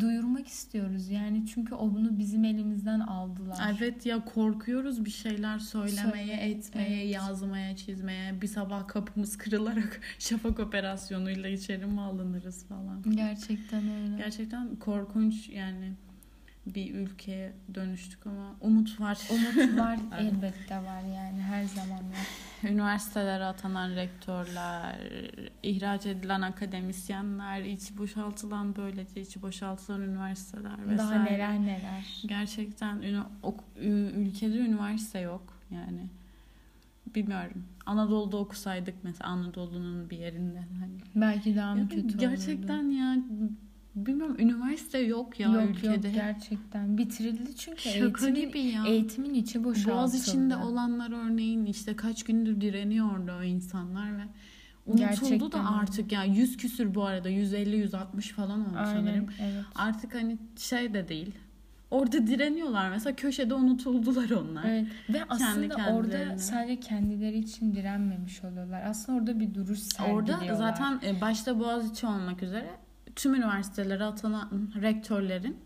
Duyurmak 0.00 0.46
istiyoruz 0.46 1.08
yani 1.10 1.46
çünkü 1.46 1.74
o 1.74 1.94
bunu 1.94 2.18
bizim 2.18 2.44
elimizden 2.44 3.00
aldılar. 3.00 3.74
Evet 3.78 4.06
ya 4.06 4.24
korkuyoruz 4.24 5.04
bir 5.04 5.10
şeyler 5.10 5.58
söylemeye, 5.58 6.26
Söyle- 6.26 6.50
etmeye, 6.50 7.02
evet. 7.02 7.14
yazmaya, 7.14 7.76
çizmeye. 7.76 8.40
Bir 8.42 8.46
sabah 8.46 8.88
kapımız 8.88 9.38
kırılarak 9.38 10.00
şafak 10.18 10.60
operasyonuyla 10.60 11.48
içeri 11.48 11.86
mi 11.86 12.00
alınırız 12.00 12.64
falan. 12.66 13.02
Gerçekten 13.10 13.88
öyle. 13.88 14.16
Gerçekten 14.16 14.76
korkunç 14.76 15.48
yani 15.48 15.92
bir 16.66 16.94
ülkeye 16.94 17.52
dönüştük 17.74 18.26
ama 18.26 18.56
umut 18.60 19.00
var. 19.00 19.18
Umut 19.30 19.78
var 19.78 19.98
elbette 20.18 20.76
var 20.76 21.02
yani 21.02 21.42
her 21.42 21.64
zaman 21.64 21.98
var. 21.98 22.28
Üniversitelere 22.70 23.44
atanan 23.44 23.90
rektörler, 23.90 24.96
ihraç 25.62 26.06
edilen 26.06 26.40
akademisyenler, 26.40 27.62
içi 27.62 27.98
boşaltılan 27.98 28.76
böylece 28.76 29.20
içi 29.20 29.42
boşaltılan 29.42 30.02
üniversiteler 30.02 30.88
vesaire. 30.88 30.98
Daha 30.98 31.22
neler 31.22 31.62
neler. 31.62 32.22
Gerçekten 32.26 33.02
ülkede 34.16 34.58
üniversite 34.58 35.18
yok 35.18 35.58
yani. 35.70 36.10
Bilmiyorum. 37.14 37.64
Anadolu'da 37.86 38.36
okusaydık 38.36 38.94
mesela 39.02 39.30
Anadolu'nun 39.30 40.10
bir 40.10 40.18
yerinde. 40.18 40.58
Hani. 40.58 40.98
Belki 41.14 41.56
daha 41.56 41.74
mı 41.74 41.88
kötü 41.88 42.18
gerçekten 42.18 42.84
olurdu? 42.84 42.94
ya 42.94 43.16
bilmiyorum 43.96 44.36
üniversite 44.38 44.98
yok 44.98 45.40
ya 45.40 45.52
yok 45.52 45.70
ülkede. 45.70 46.06
yok 46.08 46.14
gerçekten. 46.14 46.98
Bitirildi 46.98 47.56
çünkü 47.56 47.82
Şaka 47.82 47.98
eğitimin, 47.98 48.34
gibi 48.34 48.58
ya. 48.60 48.84
eğitimin 48.86 49.34
içi 49.34 49.64
boşaltıldı. 49.64 49.94
Boğaz 49.94 50.28
içinde 50.28 50.56
olanlar 50.56 51.26
örneğin 51.26 51.66
işte 51.66 51.96
kaç 51.96 52.22
gündür 52.22 52.60
direniyordu 52.60 53.32
o 53.40 53.42
insanlar 53.42 54.18
ve 54.18 54.22
unutuldu 54.86 54.98
Gerçekten 54.98 55.52
da 55.52 55.70
artık 55.70 56.12
ya 56.12 56.24
100 56.24 56.56
küsür 56.56 56.94
bu 56.94 57.04
arada 57.04 57.28
150 57.28 57.76
160 57.76 58.30
falan 58.32 58.60
oldu 58.60 58.76
Aynen 58.78 58.92
sanırım. 58.92 59.26
evet. 59.40 59.64
Artık 59.74 60.14
hani 60.14 60.38
şey 60.56 60.94
de 60.94 61.08
değil. 61.08 61.34
Orada 61.90 62.26
direniyorlar 62.26 62.90
mesela 62.90 63.16
köşede 63.16 63.54
unutuldular 63.54 64.30
onlar. 64.30 64.64
Evet. 64.64 64.86
Ve 65.10 65.24
aslında 65.28 65.76
orada 65.92 66.38
sadece 66.38 66.80
kendileri 66.80 67.38
için 67.38 67.74
direnmemiş 67.74 68.44
oluyorlar. 68.44 68.82
Aslında 68.86 69.18
orada 69.18 69.40
bir 69.40 69.54
duruş 69.54 69.78
sergiliyorlar. 69.78 70.42
Orada 70.42 70.54
zaten 70.54 71.00
e, 71.06 71.20
başta 71.20 71.58
Boğaziçi 71.60 72.06
olmak 72.06 72.42
üzere 72.42 72.70
tüm 73.16 73.34
üniversitelere 73.34 74.04
atanan 74.04 74.48
rektörlerin 74.82 75.56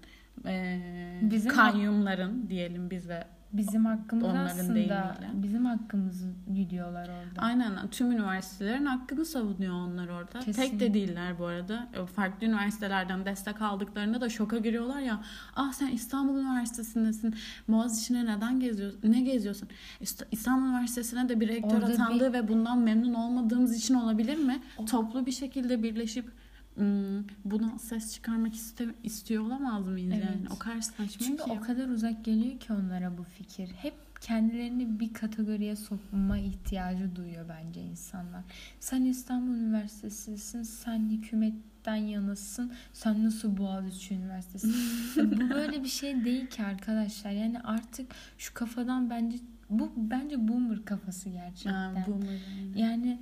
e, 0.47 0.81
Bizim- 1.23 1.53
kayyumların 1.53 2.49
diyelim 2.49 2.91
bize 2.91 3.25
bizim 3.53 3.85
hakkımız 3.85 4.25
Onların 4.25 4.47
aslında 4.47 4.75
deyimiyle. 4.75 5.31
bizim 5.35 5.65
hakkımızı 5.65 6.33
gidiyorlar 6.55 7.03
orada. 7.09 7.41
Aynen 7.43 7.73
tüm 7.91 8.13
üniversitelerin 8.13 8.87
hakkını 8.87 9.25
savunuyor 9.25 9.75
onlar 9.75 10.09
orada. 10.09 10.33
Tek 10.33 10.43
Kesinlikle. 10.45 10.81
de 10.81 10.95
değiller 10.95 11.39
bu 11.39 11.45
arada. 11.47 11.89
E, 12.03 12.07
Farklı 12.07 12.47
üniversitelerden 12.47 13.25
destek 13.25 13.63
aldıklarında 13.63 14.21
da 14.21 14.29
şoka 14.29 14.59
giriyorlar 14.59 15.01
ya. 15.01 15.21
Ah 15.57 15.73
sen 15.73 15.87
İstanbul 15.89 16.39
Üniversitesi'ndesin. 16.41 17.35
Boğaziçi'ne 17.69 18.27
neden 18.37 18.61
geziyorsun? 18.61 19.01
Ne 19.13 19.21
geziyorsun? 19.21 19.69
İst- 20.01 20.27
İstanbul 20.31 20.67
Üniversitesi'ne 20.69 21.29
de 21.29 21.41
bir 21.41 21.49
rektör 21.49 21.77
Orada 21.79 21.87
atandı 21.93 22.33
ve 22.33 22.49
bundan 22.49 22.79
memnun 22.79 23.15
olmadığımız 23.15 23.77
için 23.77 23.95
olabilir 23.95 24.39
mi? 24.39 24.61
O- 24.79 24.85
Toplu 24.85 25.27
bir 25.27 25.33
şekilde 25.33 25.83
birleşip 25.83 26.33
buna 27.45 27.79
ses 27.79 28.15
çıkarmak 28.15 28.55
iste- 28.55 28.95
istiyor 29.03 29.45
olamaz 29.47 29.87
mıyız 29.89 30.13
Evet. 30.15 30.25
yani? 30.25 30.47
O 30.51 30.59
kadar 30.59 30.81
saçma 30.81 31.07
Çünkü 31.27 31.45
ki. 31.45 31.51
o 31.53 31.61
kadar 31.61 31.89
uzak 31.89 32.25
geliyor 32.25 32.61
ki 32.61 32.73
onlara 32.73 33.19
bu 33.19 33.23
fikir. 33.23 33.69
Hep 33.69 33.95
kendilerini 34.21 35.01
bir 35.01 35.13
kategoriye 35.13 35.77
sokma 35.77 36.39
ihtiyacı 36.39 37.17
duyuyor 37.17 37.45
bence 37.49 37.81
insanlar. 37.83 38.43
Sen 38.81 39.03
İstanbul 39.03 39.55
Üniversitesi'sin, 39.55 40.63
sen 40.63 41.11
hükümetten 41.11 41.95
yanasın, 41.97 42.73
sen 42.93 43.25
nasıl 43.25 43.57
Boğaziçi 43.57 44.15
Üniversitesi? 44.15 44.69
bu 45.17 45.51
böyle 45.51 45.83
bir 45.85 45.89
şey 45.89 46.25
değil 46.25 46.47
ki 46.47 46.63
arkadaşlar. 46.65 47.31
Yani 47.31 47.61
artık 47.61 48.07
şu 48.39 48.55
kafadan 48.55 49.11
bence 49.11 49.37
bu 49.71 49.93
bence 49.97 50.49
boomer 50.49 50.85
kafası 50.85 51.29
gerçekten. 51.29 51.73
Ha, 51.95 52.07
mu 52.09 52.25
yani? 52.25 52.81
Yani 52.81 53.21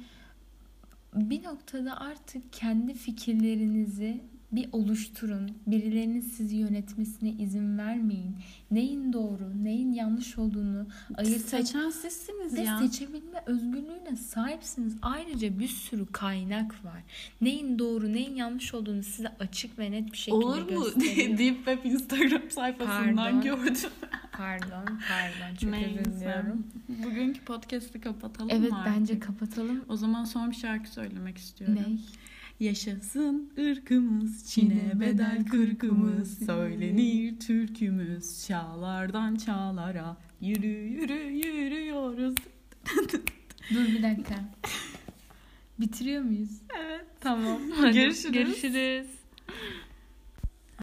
bir 1.15 1.43
noktada 1.45 2.01
artık 2.01 2.53
kendi 2.53 2.95
fikirlerinizi 2.95 4.21
bir 4.53 4.69
oluşturun. 4.73 5.51
Birilerinin 5.67 6.21
sizi 6.21 6.57
yönetmesine 6.57 7.31
izin 7.31 7.79
vermeyin. 7.79 8.37
Neyin 8.71 9.13
doğru, 9.13 9.65
neyin 9.65 9.93
yanlış 9.93 10.39
olduğunu 10.39 10.87
ayırt 11.15 11.41
Seçen 11.41 11.91
sizsiniz 11.91 12.57
ve 12.57 12.61
ya. 12.61 12.79
seçebilme 12.79 13.43
özgürlüğüne 13.47 14.17
sahipsiniz. 14.17 14.97
Ayrıca 15.03 15.59
bir 15.59 15.69
sürü 15.69 16.07
kaynak 16.07 16.85
var. 16.85 17.03
Neyin 17.41 17.79
doğru, 17.79 18.13
neyin 18.13 18.35
yanlış 18.37 18.75
olduğunu 18.75 19.03
size 19.03 19.29
açık 19.41 19.79
ve 19.79 19.91
net 19.93 20.13
bir 20.13 20.17
şekilde 20.19 20.35
Olur 20.45 20.73
mu? 20.73 20.85
gösteriyor. 20.95 21.39
Deep 21.39 21.57
Web 21.57 21.85
Instagram 21.85 22.51
sayfasından 22.51 23.17
Pardon. 23.17 23.41
gördüm. 23.43 23.91
pardon, 24.39 24.99
pardon. 25.09 25.55
Çok 25.61 25.73
özür 25.73 25.73
Neyse. 25.73 26.05
diliyorum. 26.05 26.67
Bugünkü 26.89 27.41
podcast'ı 27.41 28.01
kapatalım 28.01 28.51
Evet 28.53 28.71
mı 28.71 28.79
artık? 28.79 28.95
bence 28.95 29.19
kapatalım. 29.19 29.85
O 29.89 29.97
zaman 29.97 30.25
son 30.25 30.51
bir 30.51 30.57
şarkı 30.57 30.91
söylemek 30.91 31.39
istiyorum. 31.39 31.77
Ne? 31.77 31.99
Yaşasın 32.67 33.53
ırkımız, 33.59 34.51
Çin'e 34.51 35.01
bedel 35.01 35.45
kırkımız, 35.47 36.47
söylenir 36.47 37.41
türkümüz, 37.41 38.47
çağlardan 38.47 39.37
çağlara, 39.37 40.17
yürü 40.41 40.67
yürü 40.67 41.23
yürüyoruz. 41.23 42.35
Dur 43.75 43.85
bir 43.87 44.03
dakika. 44.03 44.35
Bitiriyor 45.81 46.23
muyuz? 46.23 46.51
Evet. 46.81 47.05
Tamam. 47.21 47.59
Görüşürüz. 47.93 48.33
Görüşürüz. 48.33 49.07